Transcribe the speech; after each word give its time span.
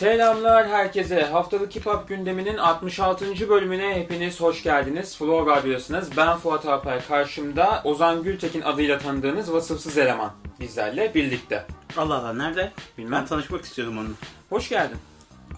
Selamlar 0.00 0.68
herkese. 0.68 1.22
Haftalık 1.22 1.76
Hip 1.76 1.86
Hop 1.86 2.08
gündeminin 2.08 2.56
66. 2.56 3.48
bölümüne 3.48 3.94
hepiniz 3.94 4.40
hoş 4.40 4.62
geldiniz. 4.62 5.16
Flow 5.18 5.52
Radyo'dasınız. 5.52 6.16
Ben 6.16 6.36
Fuat 6.36 6.66
Alper. 6.66 7.06
Karşımda 7.08 7.80
Ozan 7.84 8.22
Gültekin 8.22 8.60
adıyla 8.60 8.98
tanıdığınız 8.98 9.52
vasıfsız 9.52 9.98
eleman 9.98 10.32
bizlerle 10.60 11.14
birlikte. 11.14 11.66
Allah 11.96 12.14
Allah 12.14 12.32
nerede? 12.32 12.72
Bilmem. 12.98 13.12
Ben 13.12 13.26
tanışmak 13.26 13.64
istiyordum 13.64 13.98
onunla. 13.98 14.14
Hoş 14.48 14.68
geldin. 14.68 14.96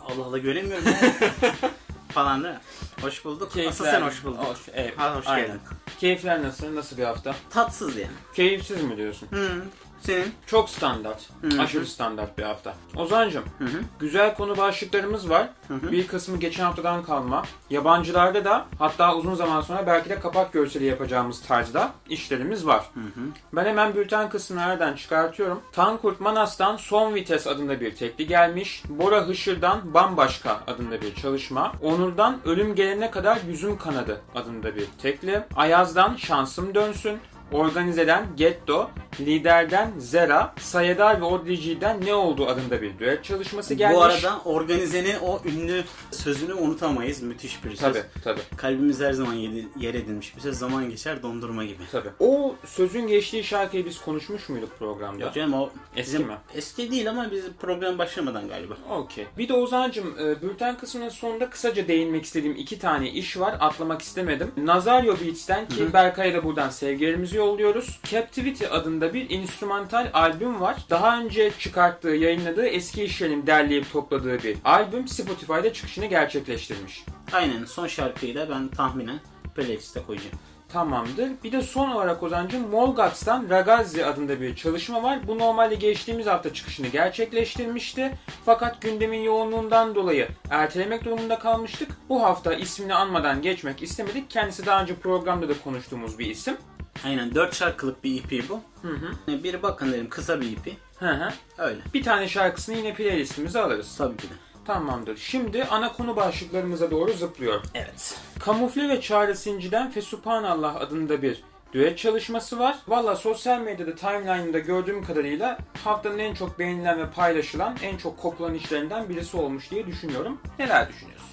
Allah 0.06 0.24
Allah 0.24 0.38
göremiyorum 0.38 0.86
ya. 0.86 0.94
Falan 2.08 2.44
değil 2.44 2.54
mi? 2.54 2.60
Hoş 3.02 3.24
bulduk. 3.24 3.52
Asıl 3.68 3.84
sen 3.84 4.02
hoş 4.02 4.24
buldun. 4.24 4.38
Hoş, 4.38 4.58
evet, 4.74 4.98
Ha, 4.98 5.16
hoş 5.16 5.26
aynen. 5.26 5.46
geldin. 5.46 5.60
Keyifler 6.00 6.42
nasıl? 6.42 6.76
Nasıl 6.76 6.98
bir 6.98 7.04
hafta? 7.04 7.34
Tatsız 7.50 7.96
yani. 7.96 8.12
Keyifsiz 8.34 8.82
mi 8.82 8.96
diyorsun? 8.96 9.28
Hı. 9.30 9.62
Senin? 10.02 10.34
Çok 10.46 10.70
standart. 10.70 11.28
Hı. 11.42 11.62
Aşırı 11.62 11.86
standart 11.86 12.38
bir 12.38 12.42
hafta. 12.42 12.74
Ozancım, 12.96 13.44
Hı 13.58 13.64
hı. 13.64 13.80
güzel 14.00 14.34
konu 14.34 14.56
başlıklarımız 14.56 15.30
var. 15.30 15.48
Hı 15.68 15.74
hı. 15.74 15.92
Bir 15.92 16.06
kısmı 16.06 16.36
geçen 16.36 16.64
haftadan 16.64 17.02
kalma. 17.04 17.42
Yabancılarda 17.70 18.44
da 18.44 18.66
hatta 18.78 19.16
uzun 19.16 19.34
zaman 19.34 19.60
sonra 19.60 19.86
belki 19.86 20.10
de 20.10 20.20
kapak 20.20 20.52
görseli 20.52 20.84
yapacağımız 20.84 21.42
tarzda 21.42 21.90
işlerimiz 22.08 22.66
var. 22.66 22.84
Hı 22.94 23.00
hı. 23.00 23.26
Ben 23.52 23.64
hemen 23.64 23.94
bülten 23.94 24.28
kısmını 24.28 24.60
nereden 24.60 24.94
çıkartıyorum. 24.94 25.60
Tankurt 25.72 26.20
Manas'tan 26.20 26.76
Son 26.76 27.14
Vites 27.14 27.46
adında 27.46 27.80
bir 27.80 27.94
tekli 27.96 28.26
gelmiş. 28.26 28.82
Bora 28.88 29.28
Hışır'dan 29.28 29.94
Bambaşka 29.94 30.60
adında 30.66 31.00
bir 31.02 31.14
çalışma. 31.14 31.72
Onur'dan 31.82 32.38
Ölüm 32.44 32.74
Gelene 32.74 33.10
Kadar 33.10 33.38
Yüzüm 33.48 33.78
Kanadı 33.78 34.20
adında 34.34 34.76
bir 34.76 34.86
tekli. 35.02 35.42
Ayaz'dan 35.56 36.16
Şansım 36.16 36.74
Dönsün. 36.74 37.18
Organize'den 37.52 38.26
Getto, 38.36 38.90
Lider'den 39.20 39.90
Zera, 39.98 40.54
Sayedar 40.60 41.20
ve 41.20 41.24
Odrici'den 41.24 42.00
Ne 42.06 42.14
Oldu 42.14 42.46
adında 42.46 42.82
bir 42.82 42.98
düet 42.98 43.24
çalışması 43.24 43.74
gelmiş. 43.74 43.96
Bu 43.96 44.02
arada 44.02 44.40
organizenin 44.44 45.14
o 45.22 45.40
ünlü 45.44 45.84
sözünü 46.10 46.54
unutamayız. 46.54 47.22
Müthiş 47.22 47.64
bir 47.64 47.70
söz. 47.70 47.78
Tabii 47.80 48.02
tabii. 48.24 48.40
Kalbimiz 48.56 49.00
her 49.00 49.12
zaman 49.12 49.34
yer 49.80 49.94
edilmiş 49.94 50.36
bir 50.36 50.40
söz. 50.40 50.58
Zaman 50.58 50.90
geçer 50.90 51.22
dondurma 51.22 51.64
gibi. 51.64 51.82
Tabii. 51.92 52.08
O 52.20 52.54
sözün 52.66 53.06
geçtiği 53.06 53.44
şarkıyı 53.44 53.86
biz 53.86 54.00
konuşmuş 54.00 54.48
muyduk 54.48 54.78
programda? 54.78 55.24
Yok 55.24 55.34
canım 55.34 55.54
o 55.54 55.70
Eski 55.96 56.12
bizim- 56.14 56.26
mi? 56.26 56.34
Eski 56.54 56.90
değil 56.90 57.10
ama 57.10 57.30
biz 57.30 57.44
program 57.60 57.98
başlamadan 57.98 58.48
galiba. 58.48 58.74
Okey. 58.90 59.26
Bir 59.38 59.48
de 59.48 59.52
Ozan'cım 59.54 60.14
e, 60.20 60.42
bülten 60.42 60.76
kısmının 60.78 61.08
sonunda 61.08 61.50
kısaca 61.50 61.88
değinmek 61.88 62.24
istediğim 62.24 62.56
iki 62.56 62.78
tane 62.78 63.10
iş 63.10 63.40
var. 63.40 63.56
Atlamak 63.60 64.02
istemedim. 64.02 64.50
Nazario 64.56 65.16
Beats'ten 65.20 65.68
ki 65.68 65.92
Berkay'a 65.92 66.34
da 66.34 66.44
buradan 66.44 66.70
sevgilerimizi 66.70 67.41
yolluyoruz. 67.42 68.00
Captivity 68.10 68.66
adında 68.66 69.14
bir 69.14 69.30
instrumental 69.30 70.10
albüm 70.12 70.60
var. 70.60 70.76
Daha 70.90 71.20
önce 71.20 71.52
çıkarttığı, 71.58 72.08
yayınladığı 72.08 72.66
eski 72.66 73.04
işlerin 73.04 73.46
derleyip 73.46 73.92
topladığı 73.92 74.42
bir 74.42 74.56
albüm 74.64 75.08
Spotify'da 75.08 75.72
çıkışını 75.72 76.06
gerçekleştirmiş. 76.06 77.04
Aynen 77.32 77.64
son 77.64 77.86
şarkıyı 77.86 78.34
da 78.34 78.50
ben 78.50 78.68
tahminen 78.68 79.20
playlist'e 79.54 80.02
koyacağım. 80.02 80.38
Tamamdır. 80.72 81.30
Bir 81.44 81.52
de 81.52 81.62
son 81.62 81.90
olarak 81.90 82.22
Ozan'cığım 82.22 82.70
Molgats'tan 82.70 83.46
Ragazzi 83.50 84.06
adında 84.06 84.40
bir 84.40 84.56
çalışma 84.56 85.02
var. 85.02 85.18
Bu 85.26 85.38
normalde 85.38 85.74
geçtiğimiz 85.74 86.26
hafta 86.26 86.54
çıkışını 86.54 86.86
gerçekleştirmişti. 86.86 88.18
Fakat 88.44 88.82
gündemin 88.82 89.20
yoğunluğundan 89.20 89.94
dolayı 89.94 90.28
ertelemek 90.50 91.04
durumunda 91.04 91.38
kalmıştık. 91.38 91.90
Bu 92.08 92.22
hafta 92.22 92.54
ismini 92.54 92.94
anmadan 92.94 93.42
geçmek 93.42 93.82
istemedik. 93.82 94.30
Kendisi 94.30 94.66
daha 94.66 94.82
önce 94.82 94.94
programda 94.94 95.48
da 95.48 95.52
konuştuğumuz 95.64 96.18
bir 96.18 96.26
isim. 96.26 96.56
Aynen 97.04 97.34
4 97.34 97.54
şarkılık 97.54 98.04
bir 98.04 98.24
EP 98.24 98.48
bu. 98.48 98.60
Hı 98.82 98.88
hı. 98.88 99.42
Bir 99.44 99.62
bakın 99.62 99.92
dedim 99.92 100.08
kısa 100.10 100.40
bir 100.40 100.52
EP. 100.52 100.76
Hı 100.98 101.10
hı. 101.10 101.32
Öyle. 101.58 101.80
Bir 101.94 102.02
tane 102.02 102.28
şarkısını 102.28 102.76
yine 102.76 102.94
playlistimize 102.94 103.60
alırız. 103.60 103.94
Tabii 103.98 104.16
ki 104.16 104.22
de. 104.22 104.32
Tamamdır. 104.66 105.16
Şimdi 105.16 105.64
ana 105.64 105.92
konu 105.92 106.16
başlıklarımıza 106.16 106.90
doğru 106.90 107.12
zıplıyor. 107.12 107.60
Evet. 107.74 108.18
Kamufle 108.38 108.88
ve 108.88 109.00
Çağrı 109.00 109.36
Sinci'den 109.36 109.90
Fesubhanallah 109.90 110.76
adında 110.76 111.22
bir 111.22 111.42
düet 111.72 111.98
çalışması 111.98 112.58
var. 112.58 112.78
Valla 112.88 113.16
sosyal 113.16 113.60
medyada 113.60 113.94
timeline'da 113.94 114.58
gördüğüm 114.58 115.04
kadarıyla 115.04 115.58
haftanın 115.84 116.18
en 116.18 116.34
çok 116.34 116.58
beğenilen 116.58 116.98
ve 116.98 117.10
paylaşılan 117.10 117.76
en 117.82 117.96
çok 117.96 118.18
kopulan 118.18 118.54
işlerinden 118.54 119.08
birisi 119.08 119.36
olmuş 119.36 119.70
diye 119.70 119.86
düşünüyorum. 119.86 120.40
Neler 120.58 120.88
düşünüyorsun? 120.88 121.28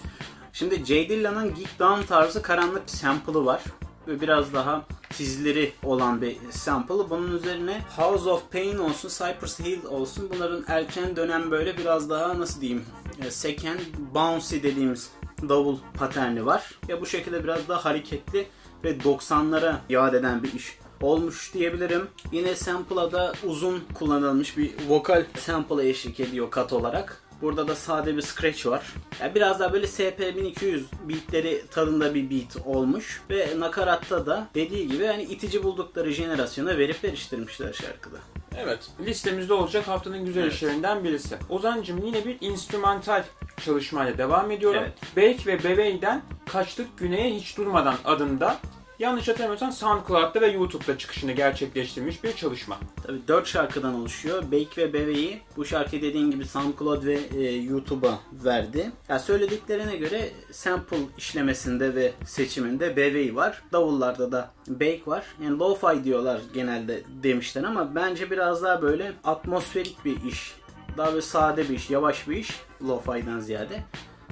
Şimdi 0.53 0.85
J 0.85 1.09
Dilla'nın 1.09 1.55
Geek 1.55 1.79
Down 1.79 2.01
tarzı 2.07 2.41
karanlık 2.41 2.89
sample'ı 2.89 3.45
var. 3.45 3.61
Ve 4.07 4.21
biraz 4.21 4.53
daha 4.53 4.85
tizleri 5.09 5.73
olan 5.83 6.21
bir 6.21 6.37
sample. 6.51 7.09
Bunun 7.09 7.37
üzerine 7.37 7.81
House 7.97 8.29
of 8.29 8.51
Pain 8.51 8.77
olsun, 8.77 9.09
Cypress 9.09 9.59
Hill 9.59 9.85
olsun. 9.85 10.29
Bunların 10.35 10.63
erken 10.67 11.15
dönem 11.15 11.51
böyle 11.51 11.77
biraz 11.77 12.09
daha 12.09 12.39
nasıl 12.39 12.61
diyeyim 12.61 12.85
e, 13.25 13.31
second 13.31 13.79
bouncy 14.13 14.55
dediğimiz 14.55 15.11
davul 15.49 15.77
paterni 15.97 16.45
var. 16.45 16.79
Ve 16.89 17.01
bu 17.01 17.05
şekilde 17.05 17.43
biraz 17.43 17.67
daha 17.67 17.85
hareketli 17.85 18.47
ve 18.83 18.97
90'lara 18.97 19.75
yad 19.89 20.13
eden 20.13 20.43
bir 20.43 20.53
iş 20.53 20.79
olmuş 21.01 21.53
diyebilirim. 21.53 22.07
Yine 22.31 22.55
sample'a 22.55 23.11
da 23.11 23.33
uzun 23.43 23.83
kullanılmış 23.93 24.57
bir 24.57 24.71
vokal 24.87 25.25
sample'a 25.37 25.83
eşlik 25.83 26.19
ediyor 26.19 26.51
kat 26.51 26.73
olarak. 26.73 27.28
Burada 27.41 27.67
da 27.67 27.75
sade 27.75 28.17
bir 28.17 28.21
scratch 28.21 28.67
var. 28.67 28.93
Yani 29.21 29.35
biraz 29.35 29.59
daha 29.59 29.73
böyle 29.73 29.85
SP1200 29.85 30.81
beatleri 31.09 31.63
tadında 31.71 32.13
bir 32.15 32.29
beat 32.29 32.65
olmuş. 32.65 33.21
Ve 33.29 33.47
nakaratta 33.59 34.25
da 34.25 34.47
dediği 34.55 34.87
gibi 34.87 35.05
hani 35.05 35.23
itici 35.23 35.63
buldukları 35.63 36.11
jenerasyona 36.11 36.77
verip 36.77 37.03
veriştirmişler 37.03 37.73
şarkıda. 37.73 38.17
Evet. 38.57 38.79
Listemizde 39.05 39.53
olacak 39.53 39.87
haftanın 39.87 40.25
güzel 40.25 40.41
Evet. 40.43 40.53
işlerinden 40.53 41.03
birisi. 41.03 41.37
Ozancım 41.49 42.05
yine 42.05 42.25
bir 42.25 42.37
instrumental 42.41 43.23
çalışmayla 43.65 44.17
devam 44.17 44.51
ediyorum. 44.51 44.83
Evet. 44.83 45.37
Bake 45.37 45.51
ve 45.51 45.63
Bebey'den 45.63 46.21
Kaçtık 46.51 46.97
Güney'e 46.97 47.35
Hiç 47.35 47.57
Durmadan 47.57 47.95
adında 48.05 48.57
yanlış 48.99 49.27
hatırlamıyorsam 49.27 49.71
SoundCloud'da 49.71 50.41
ve 50.41 50.47
YouTube'da 50.47 50.97
çıkışını 50.97 51.31
gerçekleştirmiş 51.31 52.23
bir 52.23 52.35
çalışma. 52.35 52.77
Tabii 53.03 53.27
4 53.27 53.47
şarkıdan 53.47 53.95
oluşuyor. 53.95 54.43
Bake 54.43 54.81
ve 54.81 54.93
Bebe'yi 54.93 55.41
bu 55.57 55.65
şarkı 55.65 55.91
dediğin 55.91 56.31
gibi 56.31 56.45
SoundCloud 56.45 57.05
ve 57.05 57.19
e, 57.37 57.55
YouTube'a 57.55 58.19
verdi. 58.31 58.91
Ya 59.09 59.19
söylediklerine 59.19 59.95
göre 59.95 60.29
sample 60.51 60.97
işlemesinde 61.17 61.95
ve 61.95 62.11
seçiminde 62.25 62.95
Bebe'yi 62.95 63.35
var. 63.35 63.61
Davullarda 63.71 64.31
da 64.31 64.51
Bake 64.67 65.01
var. 65.05 65.25
Yani 65.43 65.57
lo-fi 65.57 66.03
diyorlar 66.03 66.41
genelde 66.53 67.03
demişler 67.23 67.63
ama 67.63 67.95
bence 67.95 68.31
biraz 68.31 68.63
daha 68.63 68.81
böyle 68.81 69.13
atmosferik 69.23 70.05
bir 70.05 70.23
iş. 70.23 70.55
Daha 70.97 71.11
böyle 71.11 71.21
sade 71.21 71.69
bir 71.69 71.75
iş, 71.75 71.89
yavaş 71.89 72.27
bir 72.27 72.37
iş 72.37 72.59
lo-fi'den 72.81 73.39
ziyade. 73.39 73.83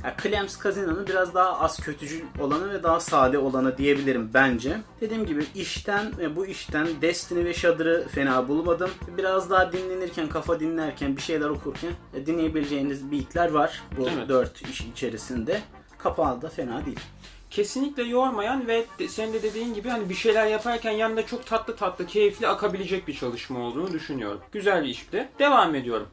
Ya 0.07 0.15
Clamps 0.23 0.63
Casino'nun 0.63 1.07
biraz 1.07 1.33
daha 1.35 1.59
az 1.59 1.79
kötücül 1.79 2.21
olanı 2.39 2.73
ve 2.73 2.83
daha 2.83 2.99
sade 2.99 3.37
olanı 3.37 3.77
diyebilirim 3.77 4.29
bence. 4.33 4.77
Dediğim 5.01 5.25
gibi 5.25 5.45
işten 5.55 6.17
ve 6.17 6.35
bu 6.35 6.45
işten 6.45 6.87
Destiny 7.01 7.45
ve 7.45 7.53
Shudder'ı 7.53 8.07
fena 8.07 8.47
bulmadım. 8.47 8.89
Biraz 9.17 9.49
daha 9.49 9.71
dinlenirken, 9.71 10.29
kafa 10.29 10.59
dinlerken, 10.59 11.17
bir 11.17 11.21
şeyler 11.21 11.49
okurken 11.49 11.91
e, 12.13 12.25
dinleyebileceğiniz 12.25 13.11
beatler 13.11 13.51
var 13.51 13.83
bu 13.97 14.09
Evet. 14.09 14.29
dört 14.29 14.61
iş 14.61 14.81
içerisinde. 14.81 15.61
Kapağı 15.97 16.41
da 16.41 16.49
fena 16.49 16.85
değil. 16.85 16.99
Kesinlikle 17.49 18.03
yormayan 18.03 18.67
ve 18.67 18.85
senin 19.07 19.33
de 19.33 19.43
dediğin 19.43 19.73
gibi 19.73 19.89
hani 19.89 20.09
bir 20.09 20.15
şeyler 20.15 20.47
yaparken 20.47 20.91
yanında 20.91 21.25
çok 21.25 21.45
tatlı 21.45 21.75
tatlı 21.75 22.05
keyifli 22.05 22.47
akabilecek 22.47 23.07
bir 23.07 23.13
çalışma 23.13 23.59
olduğunu 23.59 23.93
düşünüyorum. 23.93 24.41
Güzel 24.51 24.83
bir 24.83 24.89
işti. 24.89 25.29
Devam 25.39 25.75
ediyorum. 25.75 26.07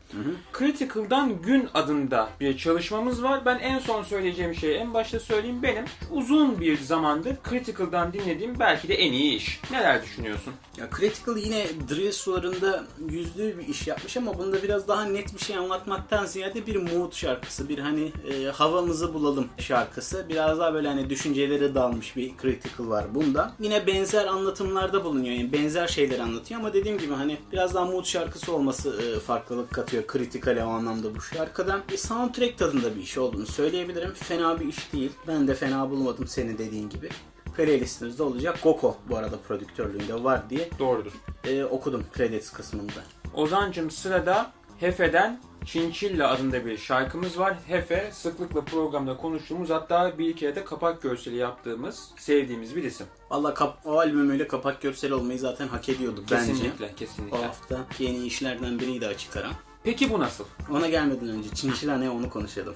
Critical'dan 0.58 1.42
Gün 1.42 1.68
adında 1.74 2.28
bir 2.40 2.56
çalışmamız 2.58 3.22
var. 3.22 3.44
Ben 3.44 3.58
en 3.58 3.78
son 3.78 4.02
söyleyeceğim 4.02 4.54
şeyi 4.54 4.74
en 4.74 4.94
başta 4.94 5.20
söyleyeyim 5.20 5.62
benim. 5.62 5.84
Uzun 6.10 6.60
bir 6.60 6.78
zamandır 6.78 7.36
Critical'dan 7.50 8.12
dinlediğim 8.12 8.58
belki 8.58 8.88
de 8.88 8.94
en 8.94 9.12
iyi 9.12 9.36
iş. 9.36 9.60
Neler 9.70 10.02
düşünüyorsun? 10.02 10.54
Ya 10.78 10.88
Critical 10.98 11.36
yine 11.36 11.66
drill 11.88 12.12
sularında 12.12 12.84
yüzlü 13.08 13.58
bir 13.58 13.68
iş 13.68 13.86
yapmış 13.86 14.16
ama 14.16 14.38
bunda 14.38 14.62
biraz 14.62 14.88
daha 14.88 15.04
net 15.04 15.34
bir 15.34 15.38
şey 15.38 15.56
anlatmaktan 15.56 16.26
ziyade 16.26 16.66
bir 16.66 16.76
mood 16.76 17.12
şarkısı. 17.12 17.68
Bir 17.68 17.78
hani 17.78 18.12
e, 18.30 18.44
havamızı 18.44 19.14
bulalım 19.14 19.48
şarkısı. 19.58 20.26
Biraz 20.28 20.58
daha 20.58 20.74
böyle 20.74 20.88
hani 20.88 21.10
düşüncelere 21.24 21.74
dalmış 21.74 22.16
bir 22.16 22.32
Critical 22.42 22.88
var 22.88 23.14
bunda. 23.14 23.52
Yine 23.60 23.86
benzer 23.86 24.26
anlatımlarda 24.26 25.04
bulunuyor. 25.04 25.34
Yani 25.34 25.52
benzer 25.52 25.86
şeyler 25.86 26.18
anlatıyor 26.18 26.60
ama 26.60 26.72
dediğim 26.74 26.98
gibi 26.98 27.14
hani 27.14 27.38
biraz 27.52 27.74
daha 27.74 27.84
mood 27.84 28.04
şarkısı 28.04 28.54
olması 28.54 29.02
e, 29.02 29.20
farklılık 29.20 29.70
katıyor 29.70 30.04
Critical'e 30.12 30.64
o 30.64 30.68
anlamda 30.68 31.14
bu 31.14 31.20
şarkıdan. 31.20 31.82
Bir 31.92 31.96
soundtrack 31.96 32.58
tadında 32.58 32.96
bir 32.96 33.00
iş 33.00 33.18
olduğunu 33.18 33.46
söyleyebilirim. 33.46 34.12
Fena 34.14 34.60
bir 34.60 34.66
iş 34.66 34.92
değil. 34.92 35.12
Ben 35.28 35.48
de 35.48 35.54
fena 35.54 35.90
bulmadım 35.90 36.26
senin 36.26 36.58
dediğin 36.58 36.88
gibi 36.88 37.08
playlistimizde 37.56 38.22
olacak. 38.22 38.58
Goko 38.62 38.96
bu 39.08 39.16
arada 39.16 39.36
prodüktörlüğünde 39.48 40.24
var 40.24 40.50
diye 40.50 40.70
Doğrudur. 40.78 41.12
e, 41.44 41.64
okudum 41.64 42.04
credits 42.16 42.50
kısmında. 42.50 42.92
Ozancım 43.34 43.90
sırada 43.90 44.52
Hefe'den 44.80 45.40
Çinçilla 45.66 46.30
adında 46.30 46.66
bir 46.66 46.78
şarkımız 46.78 47.38
var. 47.38 47.56
Hefe 47.66 48.10
sıklıkla 48.12 48.60
programda 48.60 49.16
konuştuğumuz 49.16 49.70
hatta 49.70 50.18
bir 50.18 50.36
kere 50.36 50.56
de 50.56 50.64
kapak 50.64 51.02
görseli 51.02 51.36
yaptığımız 51.36 52.08
sevdiğimiz 52.16 52.76
bir 52.76 52.82
isim. 52.84 53.06
Valla 53.30 53.54
kap- 53.54 53.78
o 53.84 53.98
albümüyle 53.98 54.48
kapak 54.48 54.82
görseli 54.82 55.14
olmayı 55.14 55.38
zaten 55.38 55.68
hak 55.68 55.88
ediyorduk 55.88 56.24
bence. 56.30 56.52
Kesinlikle 56.52 56.90
O 56.94 56.96
kesinlikle. 56.96 57.36
hafta 57.46 57.78
yeni 57.98 58.26
işlerden 58.26 58.78
biriydi 58.80 59.06
açık 59.06 59.36
ara. 59.36 59.50
Peki 59.84 60.10
bu 60.10 60.20
nasıl? 60.20 60.44
Ona 60.70 60.88
gelmeden 60.88 61.28
önce 61.28 61.48
Chinchilla 61.54 61.98
ne 61.98 62.10
onu 62.10 62.30
konuşalım. 62.30 62.74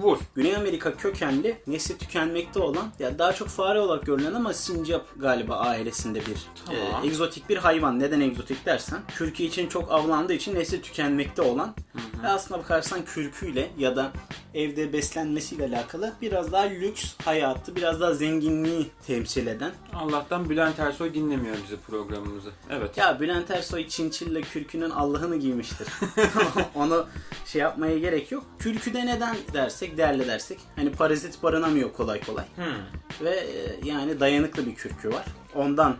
Vur. 0.00 0.18
Güney 0.34 0.56
Amerika 0.56 0.96
kökenli, 0.96 1.56
nesli 1.66 1.98
tükenmekte 1.98 2.60
olan, 2.60 2.92
ya 2.98 3.18
daha 3.18 3.32
çok 3.32 3.48
fare 3.48 3.80
olarak 3.80 4.06
görülen 4.06 4.34
ama 4.34 4.52
sincap 4.52 5.06
galiba 5.16 5.56
ailesinde 5.56 6.20
bir 6.20 6.36
Tamam. 6.66 7.04
e, 7.04 7.06
egzotik 7.06 7.48
bir 7.48 7.56
hayvan. 7.56 7.98
Neden 7.98 8.20
egzotik 8.20 8.66
dersen, 8.66 8.98
kürkü 9.16 9.42
için 9.42 9.68
çok 9.68 9.92
avlandığı 9.92 10.32
için 10.32 10.54
nesli 10.54 10.82
tükenmekte 10.82 11.42
olan 11.42 11.74
ve 12.22 12.28
aslına 12.28 12.58
bakarsan 12.58 13.04
kürküyle 13.04 13.70
ya 13.78 13.96
da 13.96 14.12
evde 14.54 14.92
beslenmesiyle 14.92 15.64
alakalı 15.66 16.12
biraz 16.22 16.52
daha 16.52 16.62
lüks 16.62 17.14
hayatı, 17.24 17.76
biraz 17.76 18.00
daha 18.00 18.14
zenginliği 18.14 18.90
temsil 19.06 19.46
eden. 19.46 19.72
Allah'tan 19.94 20.50
Bülent 20.50 20.78
Ersoy 20.78 21.14
dinlemiyor 21.14 21.56
bizi 21.64 21.76
programımızı. 21.76 22.50
Evet. 22.70 22.96
Ya 22.96 23.20
Bülent 23.20 23.50
Ersoy 23.50 23.88
Çinçilla 23.88 24.40
kürkünün 24.40 24.90
Allah'ını 24.90 25.36
giymiştir. 25.36 25.86
Onu 26.74 27.06
şey 27.46 27.62
yapmaya 27.62 27.98
gerek 27.98 28.32
yok. 28.32 28.44
Kürküde 28.58 29.06
neden 29.06 29.36
dersek, 29.52 29.98
değerli 29.98 30.28
dersek. 30.28 30.58
Hani 30.76 30.92
parazit 30.92 31.42
barınamıyor 31.42 31.92
kolay 31.92 32.20
kolay. 32.20 32.44
Hmm. 32.56 33.24
Ve 33.24 33.30
e, 33.30 33.76
yani 33.84 34.20
dayanıklı 34.20 34.66
bir 34.66 34.74
kürkü 34.74 35.08
var. 35.08 35.24
Ondan 35.54 35.96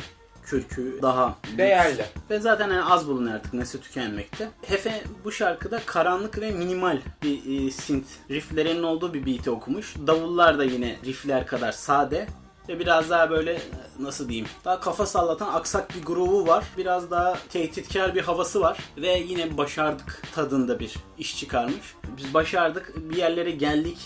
kürkü 0.46 0.98
daha 1.02 1.38
lüks. 1.46 1.58
Değerli. 1.58 2.04
Ve 2.30 2.38
zaten 2.40 2.68
yani 2.68 2.84
az 2.84 3.08
bulunuyor 3.08 3.34
artık 3.34 3.54
nesli 3.54 3.80
tükenmekte. 3.80 4.48
Hefe 4.62 5.02
bu 5.24 5.32
şarkıda 5.32 5.80
karanlık 5.86 6.40
ve 6.40 6.50
minimal 6.50 6.98
bir 7.22 7.66
e, 7.66 7.70
synth 7.70 8.08
rifflerinin 8.30 8.82
olduğu 8.82 9.14
bir 9.14 9.26
beat'i 9.26 9.50
okumuş. 9.50 9.94
Davullar 10.06 10.58
da 10.58 10.64
yine 10.64 10.96
riffler 11.04 11.46
kadar 11.46 11.72
sade 11.72 12.26
ve 12.68 12.78
biraz 12.78 13.10
daha 13.10 13.30
böyle 13.30 13.60
nasıl 13.98 14.28
diyeyim 14.28 14.48
daha 14.64 14.80
kafa 14.80 15.06
sallatan 15.06 15.54
aksak 15.54 15.94
bir 15.94 16.02
groove'u 16.02 16.46
var. 16.46 16.64
Biraz 16.76 17.10
daha 17.10 17.38
tehditkar 17.48 18.14
bir 18.14 18.22
havası 18.22 18.60
var 18.60 18.78
ve 18.96 19.18
yine 19.18 19.56
başardık 19.56 20.22
tadında 20.34 20.80
bir 20.80 20.96
iş 21.18 21.38
çıkarmış. 21.38 21.94
Biz 22.16 22.34
başardık 22.34 22.92
bir 22.96 23.16
yerlere 23.16 23.50
geldik 23.50 23.98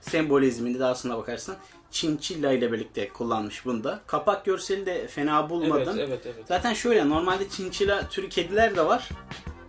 sembolizmini 0.00 0.78
de 0.78 0.84
aslına 0.84 1.18
bakarsan 1.18 1.56
Çinçilla 1.90 2.52
ile 2.52 2.72
birlikte 2.72 3.08
kullanmış 3.08 3.64
bunda. 3.64 4.00
Kapak 4.06 4.44
görseli 4.44 4.86
de 4.86 5.08
fena 5.08 5.50
bulmadım. 5.50 5.96
Evet, 5.98 6.08
evet, 6.08 6.26
evet. 6.26 6.44
Zaten 6.48 6.74
şöyle 6.74 7.08
normalde 7.08 7.48
çinçila 7.48 8.08
türü 8.08 8.28
kediler 8.28 8.76
de 8.76 8.86
var. 8.86 9.08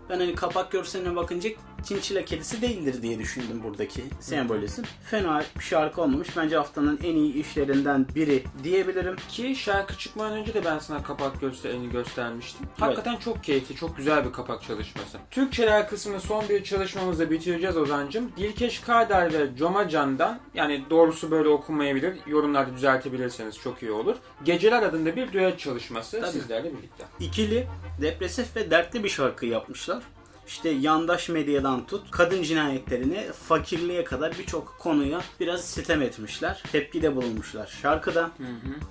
Ben 0.10 0.20
hani 0.20 0.36
kapak 0.36 0.72
görseline 0.72 1.16
bakınca 1.16 1.50
çinçila 1.88 2.26
kedisi 2.26 2.62
değildir 2.62 3.02
diye 3.02 3.20
düşündüm 3.20 3.64
buradaki 3.64 4.04
sembolizm. 4.20 4.84
Fena 5.04 5.44
bir 5.60 5.64
şarkı 5.64 6.02
olmamış. 6.02 6.38
Bence 6.38 6.58
haftanın 6.58 7.00
en 7.04 7.16
iyi 7.16 7.34
işlerinden 7.34 8.06
biri 8.16 8.44
diyebilirim. 8.64 9.16
Ki 9.30 9.56
şarkı 9.56 9.98
çıkmadan 9.98 10.34
önce 10.34 10.54
de 10.54 10.66
ben 10.66 10.80
sana 10.80 11.04
kapak 11.04 11.42
gösterini 11.42 11.90
göstermiştim. 11.90 12.68
Hakikaten 12.80 13.16
çok 13.16 13.44
keyifli, 13.44 13.76
çok 13.76 13.98
güzel 13.98 14.26
bir 14.26 14.32
kapak 14.32 14.64
çalışması. 14.64 15.18
Türkçeler 15.32 15.90
kısmını 15.90 16.22
son 16.22 16.50
bir 16.50 16.64
çalışmamızda 16.64 17.32
bitireceğiz 17.32 17.78
Ozan'cım. 17.78 18.32
Dilkeş 18.38 18.80
Kardar 18.80 19.34
ve 19.34 19.56
Coma 19.58 19.90
Can'dan, 19.90 20.40
yani 20.54 20.84
doğrusu 20.90 21.32
böyle 21.32 21.50
okunmayabilir, 21.50 22.18
yorumlarda 22.28 22.76
düzeltebilirseniz 22.76 23.58
çok 23.58 23.82
iyi 23.82 23.92
olur. 23.92 24.16
Geceler 24.44 24.84
adında 24.84 25.16
bir 25.16 25.34
düet 25.34 25.60
çalışması 25.60 26.22
Tabii. 26.22 26.32
sizlerle 26.32 26.78
birlikte. 26.78 27.04
İkili, 27.20 27.68
depresif 28.02 28.56
ve 28.56 28.72
dertli 28.72 29.04
bir 29.04 29.10
şarkı 29.10 29.46
yapmışlar. 29.46 30.04
İşte 30.48 30.70
yandaş 30.70 31.30
medyadan 31.30 31.88
tut, 31.88 32.12
kadın 32.12 32.44
cinayetlerine, 32.44 33.32
fakirliğe 33.32 34.04
kadar 34.04 34.38
birçok 34.40 34.76
konuya 34.80 35.22
biraz 35.40 35.62
sitem 35.66 36.02
etmişler. 36.02 36.64
Tepkide 36.72 37.16
bulunmuşlar. 37.16 37.78
Şarkıda 37.82 38.32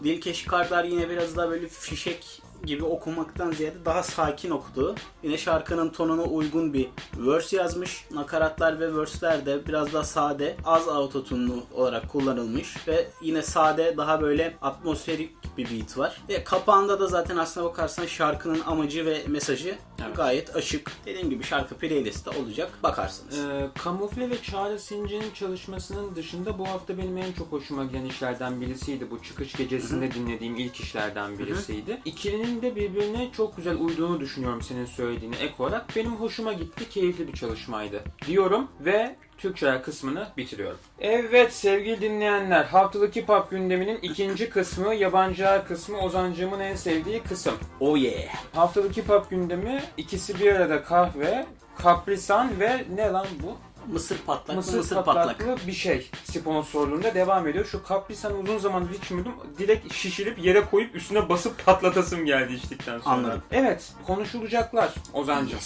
Dilkeş 0.04 0.44
Kardar 0.44 0.84
yine 0.84 1.10
biraz 1.10 1.36
daha 1.36 1.50
böyle 1.50 1.68
fişek 1.68 2.42
gibi 2.64 2.84
okumaktan 2.84 3.52
ziyade 3.52 3.84
daha 3.84 4.02
sakin 4.02 4.50
okuduğu, 4.50 4.94
yine 5.22 5.38
şarkının 5.38 5.88
tonuna 5.88 6.22
uygun 6.22 6.72
bir 6.74 6.88
verse 7.16 7.56
yazmış. 7.56 8.04
Nakaratlar 8.10 8.80
ve 8.80 8.96
verse'ler 8.96 9.46
de 9.46 9.66
biraz 9.66 9.92
daha 9.92 10.04
sade, 10.04 10.56
az 10.64 10.88
autotune'lu 10.88 11.64
olarak 11.74 12.08
kullanılmış 12.08 12.88
ve 12.88 13.08
yine 13.22 13.42
sade, 13.42 13.96
daha 13.96 14.20
böyle 14.20 14.56
atmosferik 14.62 15.30
bir 15.58 15.70
beat 15.70 15.98
var. 15.98 16.22
Ve 16.28 16.44
kapağında 16.44 17.00
da 17.00 17.06
zaten 17.06 17.36
aslına 17.36 17.64
bakarsan 17.66 18.06
şarkının 18.06 18.60
amacı 18.66 19.06
ve 19.06 19.22
mesajı 19.26 19.78
Evet. 20.04 20.16
gayet 20.16 20.56
açık. 20.56 20.92
Dediğim 21.06 21.30
gibi 21.30 21.44
şarkı 21.44 21.74
playlistte 21.74 22.30
olacak. 22.30 22.70
Bakarsınız. 22.82 23.38
Ee, 23.38 23.68
Kamufle 23.78 24.30
ve 24.30 24.42
Çağrı 24.42 24.78
Sinci'nin 24.78 25.30
çalışmasının 25.34 26.16
dışında 26.16 26.58
bu 26.58 26.68
hafta 26.68 26.98
benim 26.98 27.16
en 27.16 27.32
çok 27.32 27.52
hoşuma 27.52 27.84
giden 27.84 28.04
işlerden 28.04 28.60
birisiydi. 28.60 29.10
Bu 29.10 29.22
çıkış 29.22 29.52
gecesinde 29.52 30.14
dinlediğim 30.14 30.56
ilk 30.56 30.80
işlerden 30.80 31.38
birisiydi. 31.38 32.00
İkilinin 32.04 32.62
de 32.62 32.76
birbirine 32.76 33.28
çok 33.36 33.56
güzel 33.56 33.76
uyduğunu 33.80 34.20
düşünüyorum 34.20 34.62
senin 34.62 34.86
söylediğine 34.86 35.36
ek 35.36 35.54
olarak. 35.58 35.96
Benim 35.96 36.16
hoşuma 36.16 36.52
gitti, 36.52 36.88
keyifli 36.88 37.28
bir 37.28 37.32
çalışmaydı 37.32 38.02
diyorum 38.26 38.68
ve 38.80 39.16
Türkçe 39.38 39.82
kısmını 39.84 40.28
bitiriyorum. 40.36 40.78
Evet 41.00 41.52
sevgili 41.52 42.00
dinleyenler, 42.00 42.64
haftalık 42.64 43.16
hip 43.16 43.28
hop 43.28 43.50
gündeminin 43.50 43.98
ikinci 44.02 44.50
kısmı, 44.50 44.94
yabancılar 44.94 45.68
kısmı 45.68 45.98
Ozancığımın 45.98 46.60
en 46.60 46.74
sevdiği 46.76 47.22
kısım. 47.22 47.54
Oh 47.80 47.98
yeah. 47.98 48.34
Haftalık 48.54 48.96
hip 48.96 49.08
hop 49.08 49.30
gündemi 49.30 49.82
ikisi 49.96 50.40
bir 50.40 50.52
arada 50.52 50.82
kahve, 50.84 51.46
kaprisan 51.78 52.60
ve 52.60 52.84
ne 52.94 53.10
lan 53.10 53.26
bu? 53.42 53.56
Mısır 53.92 54.18
patlak, 54.18 54.56
Mısır, 54.56 54.78
mısır, 54.78 54.96
patlaklı 54.96 55.46
patlak. 55.46 55.66
bir 55.66 55.72
şey 55.72 56.10
sponsorluğunda 56.24 57.14
devam 57.14 57.48
ediyor. 57.48 57.64
Şu 57.64 57.82
kaprisanı 57.84 58.38
uzun 58.38 58.58
zamandır 58.58 58.94
içmiyordum. 58.94 59.32
Direkt 59.58 59.92
şişirip 59.94 60.38
yere 60.44 60.60
koyup 60.60 60.94
üstüne 60.96 61.28
basıp 61.28 61.64
patlatasım 61.66 62.24
geldi 62.26 62.54
içtikten 62.54 62.98
sonra. 62.98 63.14
Anladım. 63.14 63.42
Evet 63.52 63.92
konuşulacaklar 64.06 64.94
Ozancığım. 65.12 65.58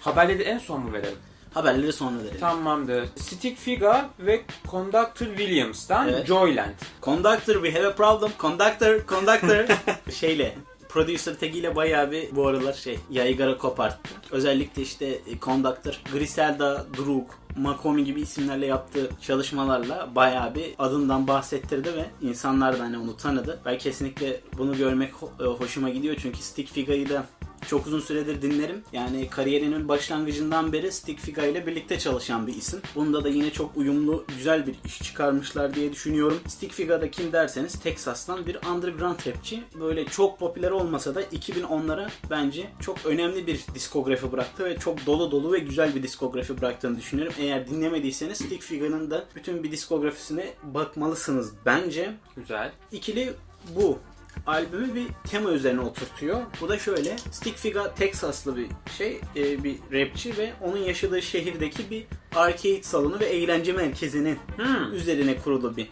Haberleri 0.00 0.42
en 0.42 0.58
son 0.58 0.80
mu 0.80 0.92
verelim? 0.92 1.18
Haberleri 1.56 1.92
sonra 1.92 2.18
verelim. 2.18 2.40
Tamamdır. 2.40 3.06
Stick 3.16 3.58
Figa 3.58 4.10
ve 4.18 4.42
Conductor 4.70 5.26
Williams'tan 5.26 6.08
Evet. 6.08 6.26
Joyland. 6.26 6.74
Conductor 7.02 7.54
we 7.54 7.72
have 7.72 7.86
a 7.86 7.94
problem. 7.94 8.30
Conductor, 8.38 9.06
conductor. 9.08 9.64
Şeyle 10.12 10.54
Producer 10.88 11.38
tagiyle 11.38 11.76
bayağı 11.76 12.10
bir 12.10 12.36
bu 12.36 12.46
aralar 12.46 12.72
şey 12.72 12.98
yaygara 13.10 13.58
koparttı. 13.58 14.10
Özellikle 14.30 14.82
işte 14.82 15.06
e, 15.06 15.38
Conductor, 15.42 16.00
Griselda, 16.12 16.86
Druk, 16.96 17.30
Makomi 17.56 18.04
gibi 18.04 18.20
isimlerle 18.20 18.66
yaptığı 18.66 19.10
çalışmalarla 19.22 20.08
bayağı 20.14 20.54
bir 20.54 20.74
adından 20.78 21.28
bahsettirdi 21.28 21.94
ve 21.94 22.28
insanlar 22.28 22.78
da 22.78 22.82
hani 22.82 22.98
onu 22.98 23.16
tanıdı. 23.16 23.60
Ben 23.64 23.78
kesinlikle 23.78 24.40
bunu 24.58 24.76
görmek 24.76 25.10
e, 25.40 25.44
hoşuma 25.44 25.90
gidiyor 25.90 26.16
çünkü 26.22 26.38
Stick 26.38 26.72
Figa'yı 26.72 27.08
da 27.08 27.26
çok 27.68 27.86
uzun 27.86 28.00
süredir 28.00 28.42
dinlerim. 28.42 28.82
Yani 28.92 29.28
kariyerinin 29.30 29.88
başlangıcından 29.88 30.72
beri 30.72 30.92
Stick 30.92 31.20
Figa 31.20 31.46
ile 31.46 31.66
birlikte 31.66 31.98
çalışan 31.98 32.46
bir 32.46 32.54
isim. 32.54 32.80
Bunda 32.94 33.24
da 33.24 33.28
yine 33.28 33.50
çok 33.50 33.76
uyumlu, 33.76 34.24
güzel 34.36 34.66
bir 34.66 34.74
iş 34.84 35.02
çıkarmışlar 35.02 35.74
diye 35.74 35.92
düşünüyorum. 35.92 36.40
Stick 36.48 36.74
Figa'da 36.74 37.10
kim 37.10 37.32
derseniz 37.32 37.80
Texas'tan 37.80 38.46
bir 38.46 38.56
underground 38.74 39.26
rapçi. 39.26 39.62
Böyle 39.80 40.04
çok 40.04 40.38
popüler 40.38 40.70
olmasa 40.70 41.14
da 41.14 41.22
2010'lara 41.22 42.08
bence 42.30 42.70
çok 42.80 43.06
önemli 43.06 43.46
bir 43.46 43.64
diskografi 43.74 44.32
bıraktı 44.32 44.64
ve 44.64 44.78
çok 44.78 45.06
dolu 45.06 45.30
dolu 45.30 45.52
ve 45.52 45.58
güzel 45.58 45.94
bir 45.94 46.02
diskografi 46.02 46.60
bıraktığını 46.60 46.98
düşünüyorum. 46.98 47.34
Eğer 47.38 47.68
dinlemediyseniz 47.68 48.38
Stick 48.38 48.62
Figa'nın 48.62 49.10
da 49.10 49.24
bütün 49.34 49.62
bir 49.62 49.72
diskografisine 49.72 50.54
bakmalısınız 50.62 51.52
bence. 51.66 52.14
Güzel. 52.36 52.72
İkili 52.92 53.32
bu 53.76 53.98
albümü 54.46 54.94
bir 54.94 55.06
tema 55.30 55.50
üzerine 55.50 55.80
oturtuyor. 55.80 56.40
Bu 56.60 56.68
da 56.68 56.78
şöyle. 56.78 57.16
Stick 57.30 57.56
Figa 57.58 57.94
Texaslı 57.94 58.56
bir 58.56 58.66
şey, 58.98 59.20
e, 59.36 59.64
bir 59.64 59.76
rapçi 59.92 60.36
ve 60.36 60.52
onun 60.62 60.76
yaşadığı 60.76 61.22
şehirdeki 61.22 61.90
bir 61.90 62.06
arcade 62.34 62.82
salonu 62.82 63.20
ve 63.20 63.24
eğlence 63.24 63.72
merkezinin 63.72 64.38
Hmm. 64.56 64.94
üzerine 64.94 65.38
kurulu 65.38 65.76
bir 65.76 65.88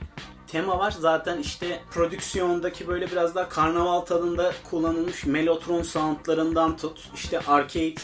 tema 0.47 0.79
var. 0.79 0.91
Zaten 0.91 1.39
işte 1.39 1.81
prodüksiyondaki 1.91 2.89
böyle 2.89 3.11
biraz 3.11 3.35
daha 3.35 3.49
karnaval 3.49 4.01
tadında 4.01 4.53
kullanılmış 4.71 5.27
melotron 5.27 5.83
soundlarından 5.83 6.77
tut. 6.77 7.11
işte 7.15 7.41
arcade 7.41 7.95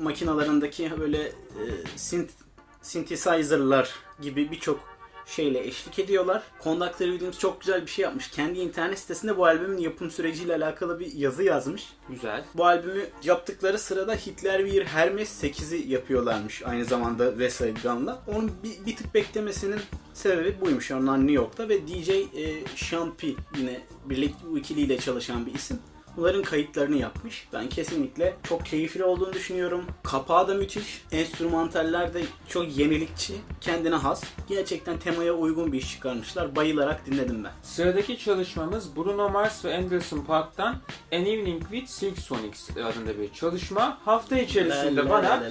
makinalarındaki 0.00 0.92
böyle 1.00 1.18
e, 1.22 1.62
synth, 1.96 2.32
synthesizer'lar 2.82 3.90
gibi 4.22 4.50
birçok 4.50 4.89
şeyle 5.26 5.66
eşlik 5.66 5.98
ediyorlar. 5.98 6.42
Conductor 6.64 7.06
Williams 7.06 7.38
çok 7.38 7.60
güzel 7.60 7.82
bir 7.82 7.90
şey 7.90 8.02
yapmış. 8.02 8.30
Kendi 8.30 8.58
internet 8.58 8.98
sitesinde 8.98 9.36
bu 9.36 9.46
albümün 9.46 9.78
yapım 9.78 10.10
süreciyle 10.10 10.54
alakalı 10.54 11.00
bir 11.00 11.12
yazı 11.12 11.42
yazmış. 11.42 11.92
Güzel. 12.08 12.44
Bu 12.54 12.66
albümü 12.66 13.06
yaptıkları 13.24 13.78
sırada 13.78 14.14
Hitler 14.14 14.64
Wir 14.64 14.84
Hermes 14.84 15.44
8'i 15.44 15.90
yapıyorlarmış 15.92 16.62
aynı 16.62 16.84
zamanda 16.84 17.30
Westside 17.30 17.80
Gun'la. 17.82 18.22
Onun 18.26 18.52
bir, 18.62 18.86
bir 18.86 18.96
tık 18.96 19.14
beklemesinin 19.14 19.80
sebebi 20.14 20.60
buymuş. 20.60 20.90
Onlar 20.90 21.18
New 21.18 21.32
York'ta 21.32 21.68
ve 21.68 21.88
DJ 21.88 22.08
e, 22.08 22.26
Sean 22.76 23.16
P 23.16 23.26
yine 23.56 23.80
birlikte 24.04 24.46
bu 24.50 24.58
ikiliyle 24.58 24.98
çalışan 24.98 25.46
bir 25.46 25.54
isim. 25.54 25.78
Bunların 26.16 26.42
kayıtlarını 26.42 26.96
yapmış. 26.96 27.48
Ben 27.52 27.68
kesinlikle 27.68 28.36
çok 28.42 28.66
keyifli 28.66 29.04
olduğunu 29.04 29.32
düşünüyorum. 29.32 29.84
Kapağı 30.02 30.48
da 30.48 30.54
müthiş. 30.54 31.04
Enstrümantaller 31.12 32.14
de 32.14 32.22
çok 32.48 32.76
yenilikçi. 32.76 33.34
Kendine 33.60 33.94
has. 33.94 34.24
Gerçekten 34.48 34.98
temaya 34.98 35.32
uygun 35.32 35.72
bir 35.72 35.78
iş 35.78 35.92
çıkarmışlar. 35.92 36.56
Bayılarak 36.56 37.06
dinledim 37.06 37.44
ben. 37.44 37.52
Sıradaki 37.62 38.18
çalışmamız 38.18 38.96
Bruno 38.96 39.28
Mars 39.28 39.64
ve 39.64 39.76
Anderson 39.76 40.20
Paak'tan 40.20 40.76
An 41.12 41.24
Evening 41.26 41.62
with 41.62 41.86
Silk 41.86 42.18
Sonics 42.18 42.70
adında 42.70 43.18
bir 43.18 43.32
çalışma. 43.32 43.98
Hafta 44.04 44.38
içerisinde 44.38 45.10
bana 45.10 45.42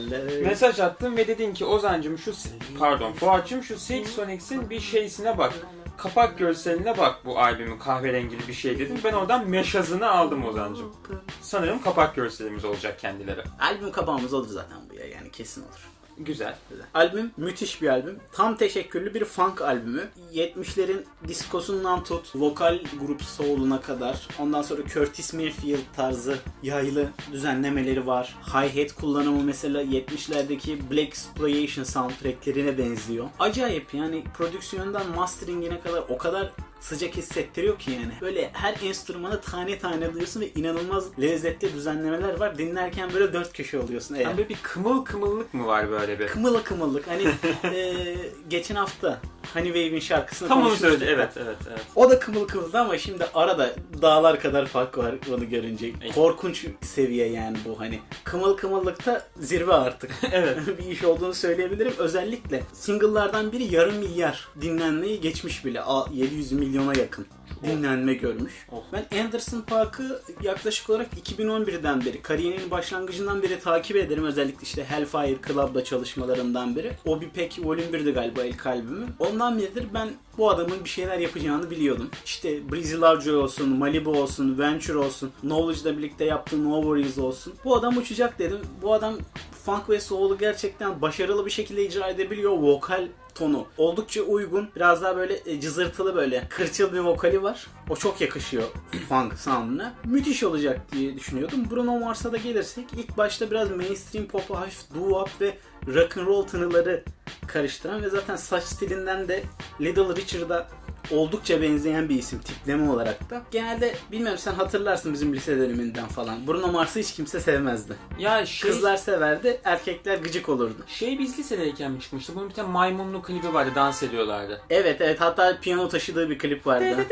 mesaj 0.44 0.80
attın 0.80 1.18
ve 1.18 1.28
dedin 1.28 1.54
ki 1.54 1.66
Ozancım 1.66 2.18
şu 2.18 2.34
pardon 2.80 3.14
Fuat'cım 3.14 3.64
şu 3.64 3.80
Silk 3.80 4.08
Sonics'in 4.08 4.70
bir 4.70 4.80
şeysine 4.80 5.38
bak. 5.38 5.54
Kapak 6.04 6.38
görseline 6.38 6.98
bak 6.98 7.26
bu 7.26 7.40
albümün 7.40 7.80
kahverengili 7.80 8.48
bir 8.48 8.54
şey 8.54 8.80
dedin. 8.80 9.02
Ben 9.04 9.14
oradan 9.14 9.50
meşazını 9.50 10.10
aldım 10.10 10.46
Ozancım. 10.46 10.96
Sanırım 11.42 11.82
kapak 11.82 12.16
görselimiz 12.16 12.66
olacak 12.66 13.00
kendileri. 13.00 13.42
Albüm 13.60 13.92
kapağımız 13.92 14.34
olur 14.34 14.48
zaten 14.48 14.78
bu 14.90 14.96
ya 14.96 15.06
yani 15.06 15.32
kesin 15.32 15.62
olur. 15.62 15.90
Güzel. 16.20 16.56
Albüm 16.94 17.32
müthiş 17.38 17.82
bir 17.82 17.88
albüm. 17.88 18.20
Tam 18.32 18.58
teşekkürlü 18.58 19.14
bir 19.14 19.26
funk 19.26 19.62
albümü. 19.62 20.10
70'lerin 20.34 21.04
diskosundan 21.28 22.04
tut, 22.04 22.36
vokal 22.36 22.80
grup 23.00 23.22
soul'una 23.22 23.82
kadar. 23.82 24.28
Ondan 24.40 24.62
sonra 24.62 24.82
Curtis 24.88 25.34
Mayfield 25.34 25.80
tarzı 25.96 26.38
yaylı 26.64 27.10
düzenlemeleri 27.32 28.08
var. 28.08 28.36
Hi-hat 28.54 28.94
kullanımı 28.96 29.44
mesela 29.44 29.84
70'lerdeki 29.84 30.92
Black 30.92 31.08
Exploitation 31.08 31.84
soundtracklerine 31.84 32.78
benziyor. 32.78 33.30
Acayip 33.40 33.94
yani 33.94 34.24
prodüksiyondan 34.38 35.10
masteringine 35.16 35.80
kadar 35.80 36.04
o 36.10 36.18
kadar 36.18 36.52
sıcak 36.80 37.18
hissettiriyor 37.18 37.80
ki 37.80 37.92
yani. 37.92 38.12
Böyle 38.22 38.50
her 38.54 38.76
enstrümanı 38.84 39.42
tane 39.42 39.80
tane 39.80 40.12
duyuyorsun 40.14 40.42
ve 40.42 40.50
inanılmaz 40.56 41.20
lezzetli 41.20 41.74
düzenlemeler 41.74 42.40
var. 42.40 42.58
Dinlerken 42.58 43.14
böyle 43.14 43.34
dört 43.34 43.54
köşe 43.54 43.80
oluyorsun. 43.80 44.16
Eğer. 44.16 44.24
Yani 44.24 44.38
böyle 44.38 44.50
bir 44.50 44.58
kımıl 44.64 45.06
kımıllık 45.06 45.54
mı 45.54 45.66
var 45.68 45.92
böyle 45.92 46.20
bir? 46.20 46.28
Kımıla 46.28 46.64
kımıllık. 46.64 47.08
Hani 47.08 47.24
e, 47.76 48.06
geçen 48.50 48.76
hafta 48.76 49.22
Honey 49.54 49.68
Wave'in 49.68 50.00
şarkısını 50.00 50.48
Tam 50.48 50.66
onu 50.66 50.76
söyledi. 50.76 51.06
Evet, 51.08 51.30
evet, 51.38 51.58
evet. 51.70 51.82
O 51.96 52.10
da 52.10 52.20
kımıl 52.20 52.48
kımıldı 52.48 52.78
ama 52.80 52.98
şimdi 52.98 53.26
arada 53.34 53.76
dağlar 54.02 54.40
kadar 54.40 54.66
fark 54.66 54.98
var 54.98 55.16
onu 55.34 55.50
görünce. 55.50 55.92
Korkunç 56.16 56.66
seviye 56.82 57.32
yani 57.32 57.58
bu 57.66 57.80
hani. 57.80 58.00
Kımıl 58.24 58.58
kımıllıkta 58.58 59.28
zirve 59.40 59.74
artık. 59.74 60.12
Evet. 60.32 60.58
bir 60.80 60.86
iş 60.86 61.04
olduğunu 61.04 61.34
söyleyebilirim. 61.34 61.94
Özellikle 61.98 62.64
single'lardan 62.74 63.52
biri 63.52 63.76
yarım 63.76 63.96
milyar 63.96 64.48
dinlenmeyi 64.62 65.22
geçmiş 65.22 65.66
bile. 65.66 65.82
A- 65.82 66.06
700 66.14 66.52
milyona 66.70 67.00
yakın 67.00 67.26
dinlenme 67.64 68.14
görmüş. 68.14 68.68
Oh. 68.72 68.84
Ben 68.94 69.24
Anderson 69.24 69.62
Park'ı 69.62 70.22
yaklaşık 70.44 70.90
olarak 70.90 71.08
2011'den 71.14 72.06
beri, 72.06 72.22
kariyerinin 72.22 72.72
başlangıcından 72.72 73.44
beri 73.44 73.60
takip 73.60 73.98
ederim. 73.98 74.26
Özellikle 74.26 74.62
işte 74.62 74.84
Hellfire 74.84 75.38
Club'da 75.48 75.84
çalışmalarından 75.84 76.76
biri. 76.76 76.92
O 77.06 77.22
bir 77.22 77.30
pek 77.30 77.60
Volume 77.64 77.84
1'di 77.84 78.12
galiba 78.12 78.44
ilk 78.44 78.68
albümü. 78.68 79.08
Ondan 79.20 79.60
beridir 79.60 79.86
ben 79.94 80.10
bu 80.38 80.50
adamın 80.50 80.84
bir 80.84 80.90
şeyler 80.90 81.20
yapacağını 81.20 81.72
biliyordum. 81.72 82.10
İşte 82.26 82.72
Breezy 82.72 82.96
Lovejoy 82.96 83.36
olsun, 83.36 83.70
Malibu 83.70 84.10
olsun, 84.10 84.60
Venture 84.60 84.98
olsun, 84.98 85.32
Knowledge'la 85.42 85.98
birlikte 85.98 86.26
yaptığı 86.26 86.64
No 86.70 86.82
Worries 86.82 87.18
olsun. 87.18 87.54
Bu 87.66 87.76
adam 87.76 87.98
uçacak 87.98 88.40
dedim. 88.40 88.60
Bu 88.82 88.94
adam 88.94 89.18
funk 89.66 89.90
ve 89.90 90.00
soul'u 90.00 90.38
gerçekten 90.38 91.02
başarılı 91.02 91.46
bir 91.46 91.52
şekilde 91.52 91.86
icra 91.86 92.08
edebiliyor. 92.08 92.52
Vokal 92.52 93.08
tonu 93.36 93.68
oldukça 93.78 94.22
uygun. 94.22 94.70
Biraz 94.76 95.02
daha 95.02 95.18
böyle 95.18 95.40
e, 95.46 95.62
cızırtılı 95.62 96.16
böyle 96.16 96.48
kırçıl 96.50 96.94
bir 96.94 97.00
vokali 97.00 97.44
var. 97.44 97.68
O 97.90 97.96
çok 97.96 98.22
yakışıyor 98.22 98.64
funk 99.10 99.40
sound'una. 99.40 99.94
Müthiş 100.06 100.44
olacak 100.44 100.92
diye 100.92 101.16
düşünüyordum. 101.16 101.70
Bruno 101.72 102.00
Mars'a 102.00 102.32
da 102.32 102.38
gelirsek 102.38 102.86
ilk 102.98 103.18
başta 103.18 103.52
biraz 103.52 103.72
mainstream 103.72 104.26
pop'a 104.26 104.62
hafif 104.62 104.82
doo-wop 104.96 105.30
ve 105.42 105.58
rock 105.88 106.18
and 106.18 106.28
roll 106.28 106.48
tınıları 106.48 107.04
karıştıran 107.48 108.04
ve 108.04 108.10
zaten 108.10 108.36
saç 108.36 108.64
stilinden 108.64 109.28
de 109.28 109.44
Little 109.82 110.16
Richard'a 110.16 110.68
oldukça 111.12 111.62
benzeyen 111.62 112.10
bir 112.10 112.16
isim 112.16 112.40
tipleme 112.40 112.90
olarak 112.90 113.30
da. 113.30 113.42
Genelde 113.52 113.96
bilmiyorum 114.12 114.38
sen 114.38 114.54
hatırlarsın 114.54 115.14
bizim 115.14 115.34
lise 115.34 115.58
döneminden 115.58 116.08
falan. 116.08 116.48
Bruno 116.48 116.72
Mars'ı 116.72 117.00
hiç 117.00 117.14
kimse 117.14 117.40
sevmezdi. 117.40 117.94
Ya 118.20 118.46
şey, 118.46 118.72
Kızlar 118.72 118.98
severdi, 118.98 119.62
erkekler 119.64 120.18
gıcık 120.18 120.50
olurdu. 120.50 120.86
şey 120.88 121.20
biz 121.20 121.40
lisedeyken 121.40 121.92
mi 121.92 122.00
çıkmıştı? 122.02 122.36
Bunun 122.36 122.50
bir 122.50 122.54
tane 122.54 122.70
maymunlu 122.70 123.22
klibi 123.22 123.54
vardı. 123.54 123.72
Dans 123.76 124.04
ediyorlardı. 124.04 124.62
Evet 124.70 125.02
evet 125.02 125.22
hatta 125.22 125.58
piyano 125.62 125.90
taşıdığı 125.90 126.30
bir 126.30 126.40
klip 126.40 126.68
vardı. 126.68 127.06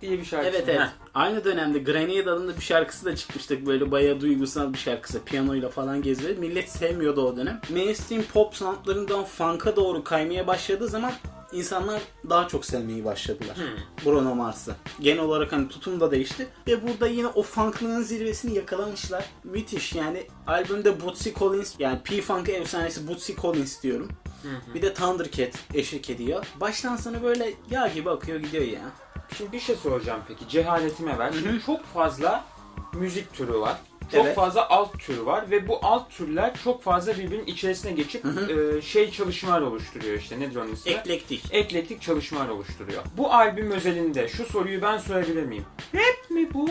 diye 0.00 0.18
bir 0.18 0.24
şarkı. 0.24 0.46
Evet 0.48 0.64
evet. 0.68 0.80
Heh. 0.80 0.86
Aynı 1.14 1.44
dönemde 1.44 1.78
Grenade 1.78 2.30
adında 2.30 2.56
bir 2.56 2.62
şarkısı 2.62 3.04
da 3.04 3.16
çıkmıştı. 3.16 3.66
Böyle 3.66 3.90
bayağı 3.90 4.20
duygusal 4.20 4.72
bir 4.72 4.78
şarkısı. 4.78 5.24
Piyanoyla 5.24 5.68
falan 5.68 6.02
geziyor. 6.02 6.36
Millet 6.36 6.68
sevmiyordu 6.70 7.26
o 7.26 7.36
dönem. 7.36 7.60
Mainstream 7.70 8.22
pop 8.22 8.54
soundlarından 8.56 9.24
funk'a 9.24 9.76
doğru 9.76 10.04
kaymaya 10.04 10.46
başladığı 10.46 10.88
zaman 10.88 11.12
insanlar 11.52 12.02
daha 12.30 12.48
çok 12.48 12.64
sevmeyi 12.64 13.04
başladılar. 13.04 13.56
Bruno 14.04 14.34
Mars'ı. 14.34 14.74
Genel 15.00 15.22
olarak 15.22 15.52
hani 15.52 15.68
tutum 15.68 16.00
da 16.00 16.10
değişti. 16.10 16.48
Ve 16.66 16.88
burada 16.88 17.06
yine 17.06 17.26
o 17.26 17.42
funklığın 17.42 18.02
zirvesini 18.02 18.54
yakalamışlar. 18.56 19.24
Müthiş 19.44 19.94
yani. 19.94 20.26
Albümde 20.46 21.00
Bootsy 21.00 21.30
Collins 21.38 21.74
yani 21.78 21.98
P-Funk 22.04 22.48
efsanesi 22.48 23.08
Bootsy 23.08 23.32
Collins 23.32 23.82
diyorum. 23.82 24.08
Bir 24.74 24.82
de 24.82 24.94
Thundercat 24.94 25.54
eşlik 25.74 26.10
ediyor. 26.10 26.46
Baştan 26.60 26.96
sona 26.96 27.22
böyle 27.22 27.54
yağ 27.70 27.88
gibi 27.88 28.10
akıyor 28.10 28.40
gidiyor 28.40 28.64
ya. 28.64 28.80
Şimdi 29.38 29.52
bir 29.52 29.60
şey 29.60 29.76
soracağım 29.76 30.20
peki. 30.28 30.48
Cehaletime 30.48 31.18
ver. 31.18 31.32
Şimdi 31.32 31.62
çok 31.66 31.84
fazla 31.84 32.44
müzik 32.92 33.34
türü 33.34 33.54
var. 33.54 33.76
Çok 34.12 34.24
Evet. 34.26 34.36
fazla 34.36 34.68
alt 34.68 34.98
türü 34.98 35.26
var 35.26 35.50
ve 35.50 35.68
bu 35.68 35.78
alt 35.82 36.10
türler 36.10 36.52
çok 36.64 36.82
fazla 36.82 37.18
birbirinin 37.18 37.46
içerisine 37.46 37.92
geçip 37.92 38.24
e, 38.26 38.82
şey 38.82 39.10
çalışmalar 39.10 39.60
oluşturuyor 39.60 40.18
işte. 40.18 40.40
Nedir 40.40 40.56
onun 40.56 40.72
ismi? 40.72 40.92
Eklektik. 40.92 41.42
Eklektik 41.50 42.02
çalışmalar 42.02 42.48
oluşturuyor. 42.48 43.02
Bu 43.16 43.32
albüm 43.32 43.70
özelinde 43.70 44.28
şu 44.28 44.44
soruyu 44.44 44.82
ben 44.82 44.98
sorabilir 44.98 45.42
miyim? 45.42 45.64
Rap 45.94 46.30
mi 46.30 46.54
bu? 46.54 46.68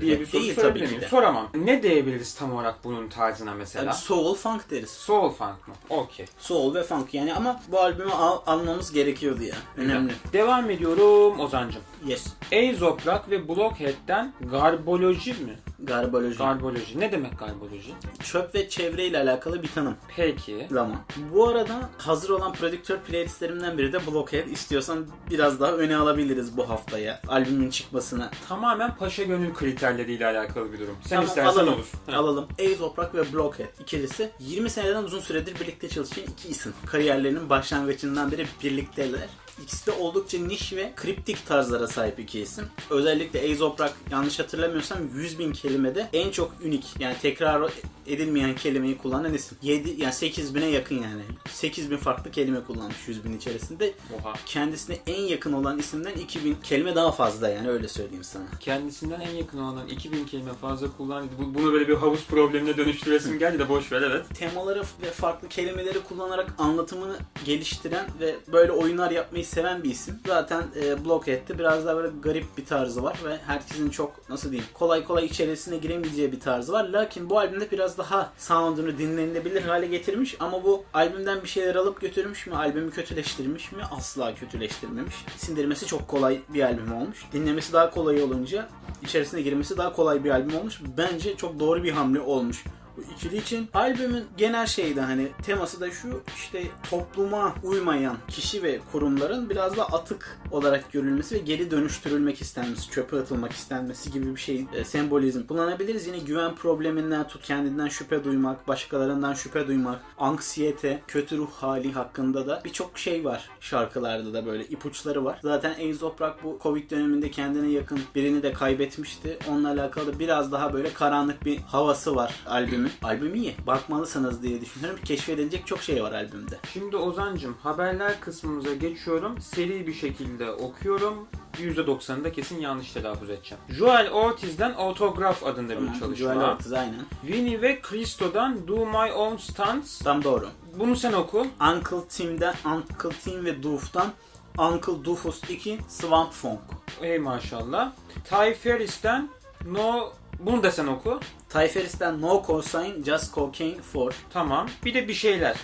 Diye 0.00 0.20
bir 0.20 0.26
soru 0.26 0.42
değil 0.42 0.54
sorabilir 0.54 0.88
miyim? 0.90 1.02
Soramam. 1.10 1.48
Ne 1.54 1.82
diyebiliriz 1.82 2.34
tam 2.34 2.54
olarak 2.54 2.84
bunun 2.84 3.08
tarzına 3.08 3.54
mesela? 3.54 3.84
Yani 3.84 3.94
soul 3.94 4.34
funk 4.34 4.70
deriz. 4.70 4.90
Soul 4.90 5.30
funk 5.30 5.68
mı? 5.68 5.74
Okey. 5.90 6.26
Soul 6.38 6.74
ve 6.74 6.82
funk 6.82 7.14
yani 7.14 7.34
ama 7.34 7.60
bu 7.68 7.80
albümü 7.80 8.12
al- 8.12 8.40
almamız 8.46 8.92
gerekiyordu 8.92 9.42
ya. 9.42 9.54
Önemli. 9.76 10.12
Devam 10.32 10.70
ediyorum 10.70 11.40
Ozancım. 11.40 11.82
Yes. 12.06 12.26
Azoprak 12.72 13.30
ve 13.30 13.48
Blockhead'den 13.48 14.32
garboloji 14.40 15.32
mi? 15.32 15.56
Garboloji. 15.78 16.38
Garboloji. 16.38 17.00
Ne 17.00 17.12
demek 17.12 17.38
garboloji? 17.38 17.94
Çöp 18.22 18.54
ve 18.54 18.68
çevreyle 18.68 19.18
alakalı 19.18 19.62
bir 19.62 19.68
tanım. 19.68 19.96
Peki. 20.16 20.66
Zaman. 20.70 20.96
Bu 21.34 21.48
arada 21.48 21.90
hazır 21.98 22.30
olan 22.30 22.52
prodüktör 22.52 22.98
playlistlerimden 22.98 23.78
biri 23.78 23.92
de 23.92 24.06
Blockhead. 24.06 24.46
İstiyorsan 24.48 25.06
biraz 25.30 25.60
daha 25.60 25.72
öne 25.72 25.96
alabiliriz 25.96 26.56
bu 26.56 26.68
haftaya. 26.68 27.20
Albümün 27.28 27.70
çıkmasına. 27.70 28.30
Tamamen 28.48 28.94
paşa 28.96 29.22
gönül 29.22 29.54
kriterleriyle 29.84 30.26
alakalı 30.26 30.72
bir 30.72 30.78
durum. 30.78 30.96
Sen 31.02 31.08
Tamam, 31.08 31.24
istersen 31.26 31.50
alalım. 31.50 31.74
olur. 31.74 31.86
Alalım. 32.16 32.48
Azoprak 32.74 33.14
ve 33.14 33.32
Blockhead 33.32 33.68
ikilisi 33.80 34.30
20 34.40 34.70
seneden 34.70 35.02
uzun 35.02 35.20
süredir 35.20 35.60
birlikte 35.60 35.88
çalışan 35.88 36.24
iki 36.24 36.48
isim. 36.48 36.72
Kariyerlerinin 36.86 37.50
başlangıcından 37.50 38.32
beri 38.32 38.46
birlikteler. 38.64 39.28
İkisi 39.62 39.86
de 39.86 39.92
oldukça 39.92 40.38
niş 40.38 40.72
ve 40.72 40.92
kriptik 40.96 41.46
tarzlara 41.46 41.86
sahip 41.86 42.18
iki 42.20 42.40
isim. 42.40 42.64
Özellikle 42.90 43.52
Azoprak 43.52 43.94
yanlış 44.10 44.38
hatırlamıyorsam 44.38 44.98
100 45.14 45.38
bin 45.38 45.52
kelimede 45.52 46.08
en 46.12 46.30
çok 46.30 46.52
unik 46.66 46.84
yani 46.98 47.16
tekrar 47.22 47.72
edilmeyen 48.06 48.54
kelimeyi 48.56 48.98
kullanan 48.98 49.34
isim. 49.34 49.58
7 49.62 50.02
yani 50.02 50.12
8 50.12 50.54
bine 50.54 50.66
yakın 50.66 50.94
yani. 50.94 51.22
8 51.50 51.90
bin 51.90 51.96
farklı 51.96 52.30
kelime 52.30 52.60
kullanmış 52.64 52.96
100 53.08 53.24
bin 53.24 53.36
içerisinde. 53.38 53.92
Oha. 54.20 54.32
Kendisine 54.46 54.98
en 55.06 55.20
yakın 55.22 55.52
olan 55.52 55.78
isimden 55.78 56.12
2000 56.14 56.56
kelime 56.62 56.94
daha 56.94 57.12
fazla 57.12 57.48
yani 57.48 57.70
öyle 57.70 57.88
söyleyeyim 57.88 58.24
sana. 58.24 58.44
Kendisinden 58.60 59.20
en 59.20 59.30
yakın 59.30 59.58
olan 59.58 59.88
2000 59.88 60.24
kelime 60.24 60.52
fazla 60.54 60.96
kullandı. 60.96 61.28
Bu- 61.38 61.54
Bunu 61.54 61.72
böyle 61.72 61.88
bir 61.88 61.94
havuz 61.94 62.24
problemine 62.24 62.76
dönüştüresim 62.76 63.38
geldi 63.38 63.58
de 63.58 63.68
boş 63.68 63.92
ver 63.92 64.02
evet. 64.02 64.26
temaları 64.38 64.82
ve 65.02 65.10
farklı 65.10 65.48
kelimeleri 65.48 66.00
kullanarak 66.00 66.54
anlatımını 66.58 67.16
geliştiren 67.44 68.06
ve 68.20 68.34
böyle 68.52 68.72
oyunlar 68.72 69.10
yapmayı 69.10 69.43
seven 69.44 69.84
bir 69.84 69.90
isim. 69.90 70.20
Zaten 70.26 70.64
e, 70.82 71.04
Blockhead'de 71.04 71.58
biraz 71.58 71.86
daha 71.86 71.96
böyle 71.96 72.08
garip 72.22 72.58
bir 72.58 72.66
tarzı 72.66 73.02
var 73.02 73.18
ve 73.24 73.38
herkesin 73.46 73.90
çok 73.90 74.30
nasıl 74.30 74.50
diyeyim 74.50 74.70
kolay 74.74 75.04
kolay 75.04 75.24
içerisine 75.24 75.76
giremeyeceği 75.76 76.32
bir 76.32 76.40
tarzı 76.40 76.72
var. 76.72 76.84
Lakin 76.84 77.30
bu 77.30 77.38
albümde 77.38 77.70
biraz 77.70 77.98
daha 77.98 78.32
sound'unu 78.38 78.98
dinlenilebilir 78.98 79.62
hale 79.62 79.86
getirmiş 79.86 80.36
ama 80.40 80.64
bu 80.64 80.84
albümden 80.94 81.42
bir 81.42 81.48
şeyler 81.48 81.74
alıp 81.74 82.00
götürmüş 82.00 82.46
mü? 82.46 82.54
Albümü 82.54 82.90
kötüleştirmiş 82.90 83.72
mi? 83.72 83.82
Asla 83.90 84.34
kötüleştirmemiş. 84.34 85.14
Sindirmesi 85.36 85.86
çok 85.86 86.08
kolay 86.08 86.40
bir 86.48 86.62
albüm 86.62 86.92
olmuş. 86.92 87.24
Dinlemesi 87.32 87.72
daha 87.72 87.90
kolay 87.90 88.22
olunca 88.22 88.68
içerisine 89.02 89.42
girmesi 89.42 89.76
daha 89.76 89.92
kolay 89.92 90.24
bir 90.24 90.30
albüm 90.30 90.56
olmuş. 90.56 90.80
Bence 90.98 91.36
çok 91.36 91.60
doğru 91.60 91.84
bir 91.84 91.92
hamle 91.92 92.20
olmuş. 92.20 92.64
Bu 92.96 93.02
ikili 93.02 93.36
için. 93.36 93.68
Albümün 93.74 94.24
genel 94.36 94.66
şeyde 94.66 95.00
hani 95.00 95.28
teması 95.42 95.80
da 95.80 95.90
şu 95.90 96.22
işte 96.36 96.62
topluma 96.90 97.54
uymayan 97.62 98.16
kişi 98.28 98.62
ve 98.62 98.80
kurumların 98.92 99.50
biraz 99.50 99.76
da 99.76 99.84
atık 99.84 100.38
olarak 100.50 100.92
görülmesi 100.92 101.34
ve 101.34 101.38
geri 101.38 101.70
dönüştürülmek 101.70 102.40
istenmesi, 102.40 102.90
çöpe 102.90 103.18
atılmak 103.18 103.52
istenmesi 103.52 104.12
gibi 104.12 104.36
bir 104.36 104.40
şey 104.40 104.66
e, 104.74 104.84
sembolizm 104.84 105.46
kullanabiliriz. 105.46 106.06
Yine 106.06 106.18
güven 106.18 106.54
probleminden 106.54 107.28
tut 107.28 107.42
kendinden 107.42 107.88
şüphe 107.88 108.24
duymak, 108.24 108.68
başkalarından 108.68 109.34
şüphe 109.34 109.66
duymak, 109.66 110.00
anksiyete, 110.18 111.02
kötü 111.08 111.38
ruh 111.38 111.50
hali 111.50 111.92
hakkında 111.92 112.46
da 112.46 112.62
birçok 112.64 112.98
şey 112.98 113.24
var 113.24 113.48
şarkılarda 113.60 114.32
da 114.32 114.46
böyle 114.46 114.64
ipuçları 114.64 115.24
var. 115.24 115.38
Zaten 115.42 115.74
Aesop 115.74 116.20
Rock 116.20 116.44
bu 116.44 116.58
Covid 116.62 116.90
döneminde 116.90 117.30
kendine 117.30 117.70
yakın 117.70 118.00
birini 118.14 118.42
de 118.42 118.52
kaybetmişti. 118.52 119.38
Onunla 119.48 119.68
alakalı 119.68 120.18
biraz 120.18 120.52
daha 120.52 120.72
böyle 120.72 120.92
karanlık 120.92 121.44
bir 121.44 121.58
havası 121.58 122.16
var 122.16 122.34
albümün. 122.46 122.83
Albüm 123.02 123.34
iyi. 123.34 123.54
Bakmalısınız 123.66 124.42
diye 124.42 124.60
düşünüyorum. 124.60 125.00
Keşfedilecek 125.04 125.66
çok 125.66 125.82
şey 125.82 126.02
var 126.02 126.12
albümde. 126.12 126.58
Şimdi 126.72 126.96
Ozancım 126.96 127.56
haberler 127.62 128.20
kısmımıza 128.20 128.74
geçiyorum. 128.74 129.40
Seri 129.40 129.86
bir 129.86 129.94
şekilde 129.94 130.50
okuyorum. 130.50 131.26
%90'ını 131.54 132.24
da 132.24 132.32
kesin 132.32 132.60
yanlış 132.60 132.92
telaffuz 132.92 133.30
edeceğim. 133.30 133.64
Joel 133.68 134.10
Ortiz'den 134.10 134.72
Autograph 134.72 135.46
adında 135.46 135.80
bir 135.80 135.86
çalışma. 135.86 136.16
Joel 136.16 136.50
Ortiz 136.50 136.72
aynen. 136.72 137.04
Winnie 137.22 137.62
ve 137.62 137.80
Christo'dan 137.80 138.68
Do 138.68 138.86
My 138.86 139.12
Own 139.12 139.36
Stunts. 139.36 139.98
Tam 139.98 140.24
doğru. 140.24 140.48
Bunu 140.78 140.96
sen 140.96 141.12
oku. 141.12 141.46
Uncle 141.60 142.08
Tim'den 142.08 142.54
Uncle 142.64 143.16
Tim 143.24 143.44
ve 143.44 143.62
Doof'tan 143.62 144.12
Uncle 144.58 145.04
Doofus 145.04 145.50
2 145.50 145.78
Swamp 145.88 146.32
Funk. 146.32 146.60
Ey 147.02 147.18
maşallah. 147.18 147.92
Ty 148.30 148.52
Ferris'ten 148.52 149.28
No... 149.66 150.12
Bunu 150.38 150.62
da 150.62 150.70
sen 150.70 150.86
oku. 150.86 151.20
Ty 151.48 151.66
Ferris'ten 151.66 152.20
No 152.20 152.42
Cosign 152.46 153.02
Just 153.04 153.34
Cocaine 153.34 153.76
4. 153.94 154.14
Tamam. 154.30 154.68
Bir 154.84 154.94
de 154.94 155.08
bir 155.08 155.14
şeyler. 155.14 155.56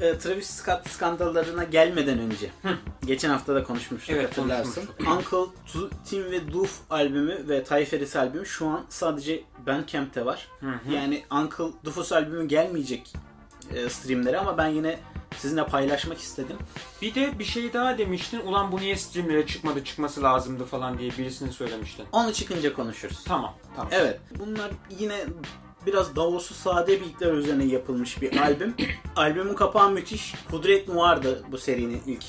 Ee, 0.00 0.18
Travis 0.18 0.50
Scott 0.50 0.88
skandallarına 0.90 1.64
gelmeden 1.64 2.18
önce. 2.18 2.50
Geçen 3.04 3.30
hafta 3.30 3.54
da 3.54 3.64
konuşmuştuk 3.64 4.16
Evet, 4.16 4.30
hatırlarsın. 4.38 4.86
konuşmuştuk. 4.86 5.34
Uncle 5.34 5.56
Tu- 5.72 5.90
Tim 6.04 6.24
ve 6.30 6.52
Doof 6.52 6.78
albümü 6.90 7.48
ve 7.48 7.64
Ty 7.64 7.84
Ferris 7.84 8.16
albümü 8.16 8.46
şu 8.46 8.66
an 8.68 8.84
sadece 8.88 9.42
Bandcamp'te 9.66 10.24
var. 10.24 10.48
Yani 10.92 11.24
Uncle 11.30 11.64
Doofus 11.84 12.12
albümü 12.12 12.48
gelmeyecek 12.48 13.12
e, 13.74 13.88
streamlere 13.88 14.38
ama 14.38 14.58
ben 14.58 14.68
yine 14.68 14.98
sizinle 15.36 15.66
paylaşmak 15.66 16.18
istedim. 16.18 16.56
Bir 17.02 17.14
de 17.14 17.38
bir 17.38 17.44
şey 17.44 17.72
daha 17.72 17.98
demiştin. 17.98 18.40
Ulan 18.40 18.72
bu 18.72 18.76
niye 18.76 18.96
streamlere 18.96 19.46
çıkmadı 19.46 19.84
çıkması 19.84 20.22
lazımdı 20.22 20.64
falan 20.64 20.98
diye 20.98 21.10
birisini 21.10 21.52
söylemiştin. 21.52 22.06
Onu 22.12 22.32
çıkınca 22.32 22.72
konuşuruz. 22.72 23.24
Tamam. 23.24 23.54
Tamam. 23.76 23.92
Evet. 23.92 24.20
Bunlar 24.38 24.70
yine 24.98 25.24
biraz 25.86 26.16
Davos'u 26.16 26.54
sade 26.54 27.00
beatler 27.00 27.32
üzerine 27.32 27.64
yapılmış 27.64 28.22
bir 28.22 28.36
albüm. 28.36 28.74
Albümün 29.16 29.54
kapağı 29.54 29.90
müthiş. 29.90 30.34
Kudret 30.50 30.88
Noir'dı 30.88 31.44
bu 31.52 31.58
serinin 31.58 32.02
ilk 32.06 32.24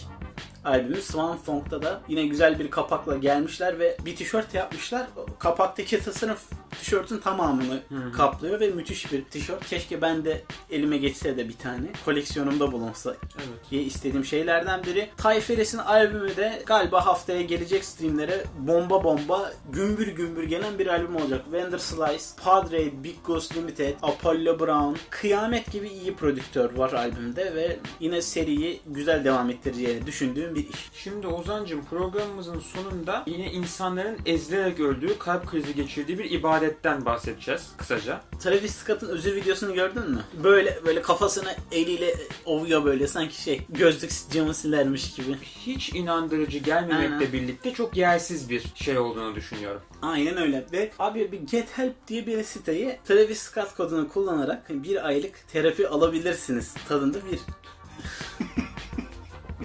albümü. 0.65 1.01
Swan 1.01 1.37
Song'da 1.45 1.81
da 1.81 2.01
yine 2.07 2.25
güzel 2.25 2.59
bir 2.59 2.71
kapakla 2.71 3.17
gelmişler 3.17 3.79
ve 3.79 3.97
bir 4.05 4.15
tişört 4.15 4.53
yapmışlar. 4.53 5.07
Kapaktaki 5.39 6.03
tasarım 6.03 6.37
tişörtün 6.81 7.17
tamamını 7.17 7.81
kaplıyor 8.17 8.59
ve 8.59 8.69
müthiş 8.69 9.11
bir 9.11 9.23
tişört. 9.23 9.67
Keşke 9.69 10.01
ben 10.01 10.25
de 10.25 10.41
elime 10.69 10.97
geçse 10.97 11.37
de 11.37 11.49
bir 11.49 11.57
tane. 11.57 11.87
Koleksiyonumda 12.05 12.71
bulunsa 12.71 13.15
Evet. 13.35 13.71
diye 13.71 13.83
istediğim 13.83 14.25
şeylerden 14.25 14.83
biri. 14.83 15.09
Ty 15.17 15.39
Ferris'in 15.39 15.77
albümü 15.77 16.35
de 16.35 16.63
galiba 16.65 17.05
haftaya 17.05 17.41
gelecek 17.41 17.85
streamlere 17.85 18.43
bomba 18.59 19.03
bomba 19.03 19.53
gümbür 19.73 20.07
gümbür 20.07 20.43
gelen 20.43 20.79
bir 20.79 20.87
albüm 20.87 21.15
olacak. 21.15 21.41
Wender 21.43 21.77
Slice, 21.77 22.23
Padre, 22.43 23.03
Big 23.03 23.15
Ghost 23.25 23.57
Limited, 23.57 23.95
Apollo 24.01 24.59
Brown, 24.59 24.95
Kıyamet 25.09 25.71
gibi 25.71 25.87
iyi 25.87 26.15
prodüktör 26.15 26.77
var 26.77 26.93
albümde 26.93 27.55
ve 27.55 27.79
yine 27.99 28.21
seriyi 28.21 28.81
güzel 28.87 29.25
devam 29.25 29.49
ettireceğini 29.49 30.05
düşündüğüm 30.05 30.55
bir 30.55 30.69
iş. 30.69 30.89
Şimdi 30.93 31.27
Ozancım 31.27 31.85
programımızın 31.85 32.59
sonunda 32.59 33.23
yine 33.27 33.51
insanların 33.51 34.17
ezilerek 34.25 34.79
öldüğü, 34.79 35.17
kalp 35.17 35.47
krizi 35.51 35.75
geçirdiği 35.75 36.19
bir 36.19 36.31
ibadetten 36.71 37.05
bahsedeceğiz 37.05 37.69
kısaca. 37.77 38.21
Travis 38.39 38.75
Scott'ın 38.75 39.07
özür 39.07 39.35
videosunu 39.35 39.73
gördün 39.73 40.09
mü? 40.11 40.23
Böyle 40.43 40.79
böyle 40.85 41.01
kafasını 41.01 41.55
eliyle 41.71 42.15
ovuyor 42.45 42.85
böyle 42.85 43.07
sanki 43.07 43.41
şey 43.41 43.61
gözlük 43.69 44.11
camı 44.31 44.53
silermiş 44.53 45.13
gibi. 45.13 45.37
Hiç 45.41 45.89
inandırıcı 45.93 46.57
gelmemekle 46.57 47.15
Aynen. 47.15 47.33
birlikte 47.33 47.73
çok 47.73 47.97
yersiz 47.97 48.49
bir 48.49 48.63
şey 48.75 48.97
olduğunu 48.97 49.35
düşünüyorum. 49.35 49.81
Aynen 50.01 50.37
öyle. 50.37 50.65
Ve 50.71 50.91
abi 50.99 51.31
bir 51.31 51.39
Get 51.39 51.77
Help 51.77 52.07
diye 52.07 52.27
bir 52.27 52.43
siteyi 52.43 52.99
Travis 53.07 53.39
Scott 53.39 53.75
kodunu 53.75 54.09
kullanarak 54.09 54.69
bir 54.69 55.07
aylık 55.07 55.47
terapi 55.51 55.87
alabilirsiniz 55.87 56.73
tadında 56.87 57.17
bir. 57.31 57.39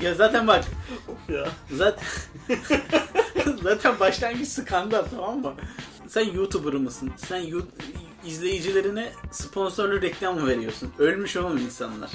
ya 0.04 0.14
zaten 0.14 0.46
bak. 0.46 0.64
ya. 1.28 1.48
Zaten 1.70 2.04
zaten 3.62 4.00
başlangıç 4.00 4.48
skandal 4.48 5.04
tamam 5.16 5.38
mı? 5.38 5.54
Sen 6.08 6.32
YouTuber 6.32 6.72
mısın? 6.72 7.12
Sen 7.16 7.40
yu- 7.40 7.66
izleyicilerine 8.26 9.12
sponsorlu 9.30 10.02
reklam 10.02 10.40
mı 10.40 10.46
veriyorsun? 10.46 10.92
Ölmüş 10.98 11.36
oğlum 11.36 11.56
insanlar. 11.56 12.10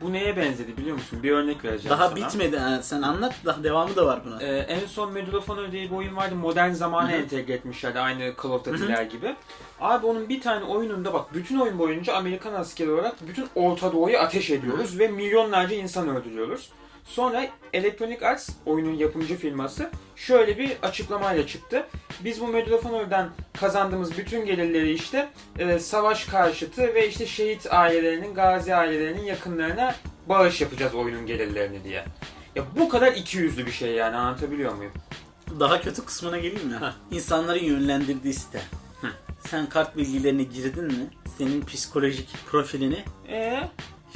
Bu 0.00 0.12
neye 0.12 0.36
benzedi 0.36 0.76
biliyor 0.76 0.96
musun? 0.96 1.22
Bir 1.22 1.30
örnek 1.30 1.64
vereceğim 1.64 1.90
Daha 1.90 2.08
sana. 2.08 2.16
bitmedi. 2.16 2.58
ha. 2.58 2.82
Sen 2.82 3.02
anlat 3.02 3.34
da 3.44 3.56
devamı 3.64 3.96
da 3.96 4.06
var 4.06 4.20
buna. 4.26 4.42
Ee, 4.42 4.56
en 4.58 4.86
son 4.86 5.14
Honor 5.48 5.72
diye 5.72 5.90
bir 5.90 5.96
oyun 5.96 6.16
vardı. 6.16 6.34
Modern 6.34 6.72
zamana 6.72 7.12
entegre 7.12 7.52
etmişlerdi. 7.52 8.00
Aynı 8.00 8.32
Call 8.42 8.50
of 8.50 8.64
Duty'ler 8.64 9.02
gibi. 9.02 9.34
Abi 9.80 10.06
onun 10.06 10.28
bir 10.28 10.40
tane 10.40 10.64
oyununda 10.64 11.12
bak 11.12 11.34
bütün 11.34 11.60
oyun 11.60 11.78
boyunca 11.78 12.14
Amerikan 12.14 12.54
askeri 12.54 12.90
olarak 12.90 13.28
bütün 13.28 13.46
Orta 13.54 13.92
Doğu'yu 13.92 14.18
ateş 14.18 14.50
ediyoruz 14.50 14.98
ve 14.98 15.08
milyonlarca 15.08 15.76
insan 15.76 16.08
öldürüyoruz. 16.08 16.70
Sonra 17.06 17.46
Electronic 17.72 18.26
Arts 18.26 18.48
oyunun 18.66 18.94
yapımcı 18.94 19.36
firması 19.36 19.90
şöyle 20.16 20.58
bir 20.58 20.76
açıklamayla 20.82 21.46
çıktı. 21.46 21.86
Biz 22.24 22.40
bu 22.40 22.46
Medal 22.48 22.72
of 22.72 22.84
Honor'dan 22.84 23.30
kazandığımız 23.60 24.18
bütün 24.18 24.46
gelirleri 24.46 24.92
işte 24.92 25.28
e, 25.58 25.78
savaş 25.78 26.24
karşıtı 26.24 26.94
ve 26.94 27.08
işte 27.08 27.26
şehit 27.26 27.72
ailelerinin, 27.72 28.34
gazi 28.34 28.74
ailelerinin 28.74 29.24
yakınlarına 29.24 29.94
bağış 30.28 30.60
yapacağız 30.60 30.94
oyunun 30.94 31.26
gelirlerini 31.26 31.84
diye. 31.84 32.04
Ya 32.54 32.64
bu 32.78 32.88
kadar 32.88 33.12
ikiyüzlü 33.12 33.66
bir 33.66 33.72
şey 33.72 33.92
yani 33.92 34.16
anlatabiliyor 34.16 34.74
muyum? 34.74 34.92
Daha 35.60 35.80
kötü 35.80 36.04
kısmına 36.04 36.38
geleyim 36.38 36.68
mi? 36.68 36.78
İnsanların 37.10 37.64
yönlendirdiği 37.64 38.34
site. 38.34 38.62
Sen 39.48 39.68
kart 39.68 39.96
bilgilerini 39.96 40.48
girdin 40.48 40.84
mi? 40.84 41.06
Senin 41.38 41.64
psikolojik 41.64 42.28
profilini 42.50 43.04
Ee? 43.28 43.60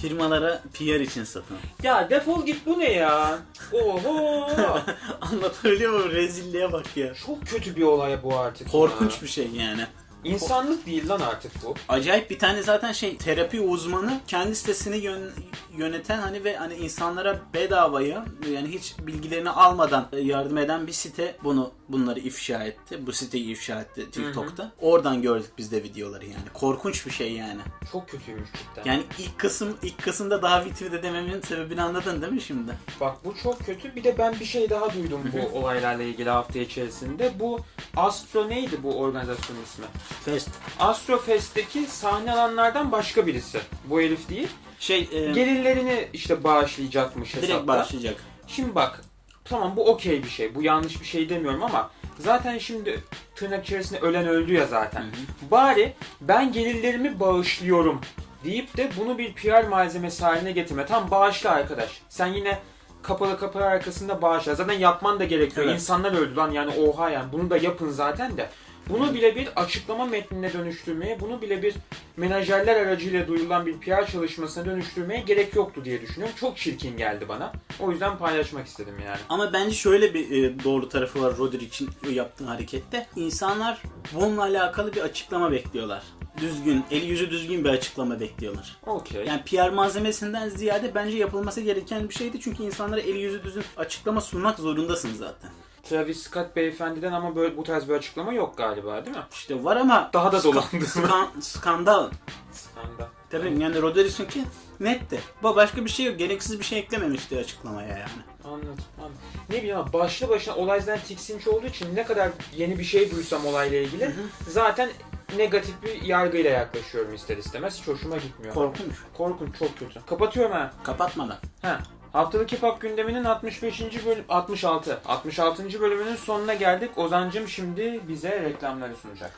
Firmalara 0.00 0.62
PR 0.74 1.00
için 1.00 1.24
satın. 1.24 1.56
Ya 1.82 2.10
defol 2.10 2.46
git 2.46 2.66
bu 2.66 2.78
ne 2.78 2.92
ya? 2.92 3.38
Oho! 3.72 4.46
Anlatabiliyor 5.20 5.92
muyum? 5.92 6.10
Rezilliğe 6.10 6.72
bak 6.72 6.96
ya. 6.96 7.14
Çok 7.14 7.46
kötü 7.46 7.76
bir 7.76 7.82
olay 7.82 8.22
bu 8.22 8.38
artık. 8.38 8.70
Korkunç 8.70 9.14
ya. 9.16 9.22
bir 9.22 9.28
şey 9.28 9.48
yani. 9.50 9.86
İnsanlık 10.24 10.86
değil 10.86 11.08
lan 11.08 11.20
artık 11.20 11.52
bu. 11.64 11.74
Acayip 11.88 12.30
bir 12.30 12.38
tane 12.38 12.62
zaten 12.62 12.92
şey 12.92 13.16
terapi 13.16 13.60
uzmanı 13.60 14.20
kendi 14.26 14.56
sitesini 14.56 14.96
yön- 14.96 15.32
yöneten 15.76 16.18
hani 16.18 16.44
ve 16.44 16.56
hani 16.56 16.74
insanlara 16.74 17.40
bedavaya 17.54 18.24
yani 18.50 18.68
hiç 18.68 18.94
bilgilerini 18.98 19.50
almadan 19.50 20.08
yardım 20.22 20.58
eden 20.58 20.86
bir 20.86 20.92
site 20.92 21.36
bunu 21.44 21.70
bunları 21.88 22.20
ifşa 22.20 22.64
etti. 22.64 23.06
Bu 23.06 23.12
siteyi 23.12 23.50
ifşa 23.50 23.80
etti 23.80 24.10
TikTok'ta. 24.10 24.72
Oradan 24.80 25.22
gördük 25.22 25.50
biz 25.58 25.72
de 25.72 25.82
videoları 25.82 26.24
yani. 26.24 26.48
Korkunç 26.54 27.06
bir 27.06 27.10
şey 27.10 27.32
yani. 27.32 27.60
Çok 27.92 28.08
kötüymüş 28.08 28.48
cidden. 28.52 28.90
Yani 28.90 29.02
ilk 29.18 29.38
kısım 29.38 29.76
ilk 29.82 30.02
kısımda 30.02 30.42
daha 30.42 30.64
retweet 30.64 30.94
edememin 30.94 31.40
sebebini 31.40 31.82
anladın 31.82 32.22
değil 32.22 32.32
mi 32.32 32.40
şimdi? 32.40 32.72
Bak 33.00 33.24
bu 33.24 33.34
çok 33.42 33.66
kötü. 33.66 33.96
Bir 33.96 34.04
de 34.04 34.18
ben 34.18 34.40
bir 34.40 34.44
şey 34.44 34.70
daha 34.70 34.94
duydum 34.94 35.20
bu 35.32 35.58
olaylarla 35.58 36.02
ilgili 36.02 36.30
hafta 36.30 36.58
içerisinde. 36.58 37.32
Bu 37.40 37.60
Astro 37.96 38.48
neydi 38.48 38.82
bu 38.82 38.98
organizasyonun 38.98 39.62
ismi? 39.62 39.86
Fest. 40.24 40.48
Astrofest'teki 40.78 41.86
sahne 41.86 42.32
alanlardan 42.32 42.92
başka 42.92 43.26
birisi. 43.26 43.60
Bu 43.84 44.00
herif 44.00 44.28
değil. 44.28 44.48
Şey 44.80 45.08
e, 45.12 45.32
Gelirlerini 45.32 46.08
işte 46.12 46.44
bağışlayacakmış 46.44 47.34
hesapta. 47.34 47.54
direkt 47.54 47.66
başlayacak. 47.66 48.16
Şimdi 48.46 48.74
bak 48.74 49.00
tamam 49.44 49.76
bu 49.76 49.90
okey 49.90 50.22
bir 50.24 50.28
şey. 50.28 50.54
Bu 50.54 50.62
yanlış 50.62 51.00
bir 51.00 51.06
şey 51.06 51.28
demiyorum 51.28 51.62
ama 51.62 51.90
zaten 52.18 52.58
şimdi 52.58 53.00
tırnak 53.34 53.66
içerisinde 53.66 54.00
ölen 54.00 54.26
öldü 54.28 54.52
ya 54.52 54.66
zaten. 54.66 55.04
Bari 55.50 55.94
ben 56.20 56.52
gelirlerimi 56.52 57.20
bağışlıyorum 57.20 58.00
deyip 58.44 58.76
de 58.76 58.90
bunu 58.98 59.18
bir 59.18 59.34
PR 59.34 59.68
malzemesi 59.68 60.24
haline 60.24 60.52
getirme. 60.52 60.86
Tam 60.86 61.10
bağışla 61.10 61.50
arkadaş. 61.50 61.90
Sen 62.08 62.26
yine 62.26 62.58
kapalı 63.02 63.38
kapı 63.38 63.64
arkasında 63.64 64.22
bağışla. 64.22 64.54
Zaten 64.54 64.78
yapman 64.78 65.20
da 65.20 65.24
gerekiyor. 65.24 65.66
Evet. 65.66 65.74
İnsanlar 65.74 66.12
öldü 66.12 66.36
lan 66.36 66.50
yani 66.50 66.72
oha 66.80 67.10
yani. 67.10 67.32
Bunu 67.32 67.50
da 67.50 67.56
yapın 67.56 67.90
zaten 67.90 68.36
de. 68.36 68.48
Bunu 68.92 69.14
bile 69.14 69.36
bir 69.36 69.48
açıklama 69.56 70.06
metnine 70.06 70.52
dönüştürmeye, 70.52 71.20
bunu 71.20 71.42
bile 71.42 71.62
bir 71.62 71.74
menajerler 72.16 72.76
aracıyla 72.76 73.28
duyurulan 73.28 73.66
bir 73.66 73.78
PR 73.78 74.06
çalışmasına 74.12 74.64
dönüştürmeye 74.64 75.20
gerek 75.20 75.54
yoktu 75.54 75.84
diye 75.84 76.02
düşünüyorum. 76.02 76.36
Çok 76.40 76.56
çirkin 76.56 76.96
geldi 76.96 77.28
bana. 77.28 77.52
O 77.80 77.90
yüzden 77.90 78.18
paylaşmak 78.18 78.66
istedim 78.66 78.94
yani. 79.06 79.18
Ama 79.28 79.52
bence 79.52 79.74
şöyle 79.74 80.14
bir 80.14 80.30
e, 80.30 80.64
doğru 80.64 80.88
tarafı 80.88 81.22
var 81.22 81.36
Roderick'in 81.38 81.90
yaptığı 82.10 82.44
harekette. 82.44 83.06
İnsanlar 83.16 83.82
bununla 84.14 84.42
alakalı 84.42 84.92
bir 84.94 85.00
açıklama 85.00 85.52
bekliyorlar. 85.52 86.02
düzgün, 86.40 86.84
eli 86.90 87.06
yüzü 87.06 87.30
düzgün 87.30 87.64
bir 87.64 87.68
açıklama 87.68 88.20
bekliyorlar. 88.20 88.76
Okey. 88.86 89.26
Yani 89.26 89.42
PR 89.44 89.70
malzemesinden 89.70 90.48
ziyade 90.48 90.94
bence 90.94 91.18
yapılması 91.18 91.60
gereken 91.60 92.08
bir 92.08 92.14
şeydi. 92.14 92.40
Çünkü 92.40 92.62
insanlara 92.62 93.00
eli 93.00 93.18
yüzü 93.18 93.44
düzgün 93.44 93.64
açıklama 93.76 94.20
sunmak 94.20 94.58
zorundasın 94.58 95.14
zaten. 95.14 95.50
Travis 95.82 96.22
Scott 96.22 96.56
beyefendiden 96.56 97.12
ama 97.12 97.36
böyle 97.36 97.56
bu 97.56 97.62
tarz 97.62 97.88
bir 97.88 97.94
açıklama 97.94 98.32
yok 98.32 98.56
galiba 98.56 99.04
değil 99.06 99.16
mi? 99.16 99.22
İşte 99.32 99.64
var 99.64 99.76
ama 99.76 100.10
Daha 100.12 100.32
da 100.32 100.36
ska- 100.38 100.42
dolandı. 100.44 100.84
skan- 100.84 101.40
skandal. 101.40 102.10
Skandal. 102.52 103.06
Tabii 103.30 103.62
yani 103.62 103.82
Roderis'inki 103.82 104.44
netti. 104.80 105.20
Bu 105.42 105.56
başka 105.56 105.84
bir 105.84 105.90
şey 105.90 106.06
yok. 106.06 106.18
Gereksiz 106.18 106.58
bir 106.58 106.64
şey 106.64 106.78
eklememişti 106.78 107.38
açıklamaya 107.38 107.88
yani. 107.98 108.10
Anladım, 108.44 108.76
anladım. 108.98 109.16
Ne 109.50 109.56
bileyim 109.56 109.76
ama 109.76 109.92
başlı 109.92 110.28
başına 110.28 110.54
olaydan 110.56 110.98
tiksinç 111.08 111.48
olduğu 111.48 111.66
için 111.66 111.96
ne 111.96 112.04
kadar 112.04 112.30
yeni 112.56 112.78
bir 112.78 112.84
şey 112.84 113.10
duysam 113.10 113.46
olayla 113.46 113.78
ilgili 113.78 114.14
zaten 114.48 114.90
negatif 115.36 115.82
bir 115.82 116.02
yargıyla 116.02 116.50
yaklaşıyorum 116.50 117.14
ister 117.14 117.36
istemez. 117.36 117.80
Hiç 117.80 117.88
hoşuma 117.88 118.16
gitmiyor. 118.16 118.54
Korkunç. 118.54 118.92
Korkunç, 119.18 119.58
çok 119.58 119.78
kötü. 119.78 120.00
Kapatıyorum 120.06 120.52
ha. 120.52 120.72
Kapatmadan. 120.84 121.38
Ha. 121.62 121.78
Haftalık 122.12 122.52
Hip 122.52 122.62
Hop 122.62 122.80
gündeminin 122.80 123.24
65. 123.24 124.06
bölüm 124.06 124.24
66. 124.28 125.00
66. 125.06 125.80
bölümünün 125.80 126.16
sonuna 126.16 126.54
geldik. 126.54 126.98
Ozancım 126.98 127.48
şimdi 127.48 128.00
bize 128.08 128.42
reklamları 128.42 128.96
sunacak. 128.96 129.32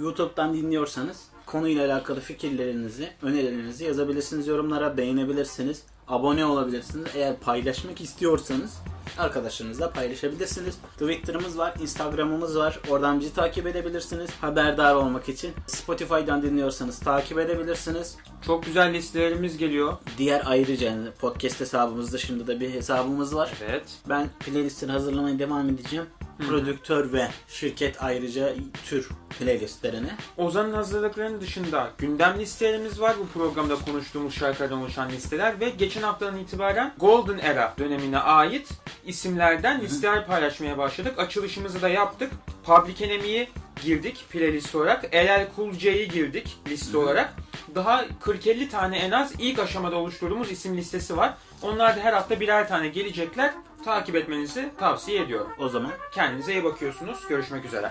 YouTube'dan 0.00 0.54
dinliyorsanız 0.54 1.28
konuyla 1.46 1.92
alakalı 1.92 2.20
fikirlerinizi, 2.20 3.10
önerilerinizi 3.22 3.84
yazabilirsiniz 3.84 4.46
yorumlara, 4.46 4.96
beğenebilirsiniz, 4.96 5.82
abone 6.08 6.44
olabilirsiniz. 6.44 7.06
Eğer 7.14 7.36
paylaşmak 7.36 8.00
istiyorsanız 8.00 8.78
arkadaşlarınızla 9.18 9.90
paylaşabilirsiniz. 9.90 10.78
Twitter'ımız 10.92 11.58
var, 11.58 11.74
Instagram'ımız 11.80 12.58
var. 12.58 12.80
Oradan 12.90 13.20
bizi 13.20 13.34
takip 13.34 13.66
edebilirsiniz. 13.66 14.30
Haberdar 14.40 14.94
olmak 14.94 15.28
için. 15.28 15.52
Spotify'dan 15.66 16.42
dinliyorsanız 16.42 16.98
takip 16.98 17.38
edebilirsiniz. 17.38 18.16
Çok 18.42 18.64
güzel 18.64 18.94
listelerimiz 18.94 19.58
geliyor. 19.58 19.92
Diğer 20.18 20.42
ayrıca 20.46 20.94
podcast 21.20 21.60
hesabımız 21.60 22.12
dışında 22.12 22.46
da 22.46 22.60
bir 22.60 22.70
hesabımız 22.70 23.34
var. 23.36 23.52
Evet. 23.68 23.82
Ben 24.08 24.28
playlistleri 24.40 24.92
hazırlamaya 24.92 25.38
devam 25.38 25.68
edeceğim. 25.68 26.06
Prodüktör 26.38 27.12
ve 27.12 27.28
şirket 27.48 28.02
ayrıca 28.02 28.54
tür 28.86 29.08
playlistlerine. 29.38 30.16
Ozan'ın 30.36 30.72
hazırlıklarının 30.72 31.40
dışında 31.40 31.90
gündem 31.98 32.38
listelerimiz 32.38 33.00
var. 33.00 33.16
Bu 33.20 33.38
programda 33.38 33.74
konuştuğumuz 33.74 34.34
şarkılardan 34.34 34.78
oluşan 34.78 35.10
listeler 35.10 35.60
ve 35.60 35.68
geçen 35.68 36.02
haftadan 36.02 36.38
itibaren 36.38 36.94
Golden 36.98 37.38
Era 37.38 37.74
dönemine 37.78 38.18
ait 38.18 38.68
isimlerden 39.06 39.80
listeler 39.80 40.26
paylaşmaya 40.26 40.78
başladık. 40.78 41.18
Açılışımızı 41.18 41.82
da 41.82 41.88
yaptık. 41.88 42.32
Public 42.64 43.04
Enemy'yi 43.04 43.48
girdik 43.82 44.24
playlist 44.30 44.74
olarak. 44.74 45.14
LL 45.14 45.48
Cool 45.56 45.72
J'yi 45.72 46.08
girdik 46.08 46.58
liste 46.68 46.98
olarak. 46.98 47.34
Daha 47.74 48.04
40-50 48.24 48.68
tane 48.68 48.98
en 48.98 49.10
az 49.10 49.32
ilk 49.38 49.58
aşamada 49.58 49.96
oluşturduğumuz 49.96 50.50
isim 50.50 50.76
listesi 50.76 51.16
var. 51.16 51.34
Onlar 51.62 51.96
da 51.96 52.00
her 52.00 52.12
hafta 52.12 52.40
birer 52.40 52.68
tane 52.68 52.88
gelecekler. 52.88 53.54
Takip 53.84 54.16
etmenizi 54.16 54.70
tavsiye 54.78 55.22
ediyorum. 55.22 55.52
O 55.58 55.68
zaman 55.68 55.92
Kendinize 56.14 56.52
iyi 56.52 56.64
bakıyorsunuz. 56.64 57.28
Görüşmek 57.28 57.64
üzere. 57.64 57.90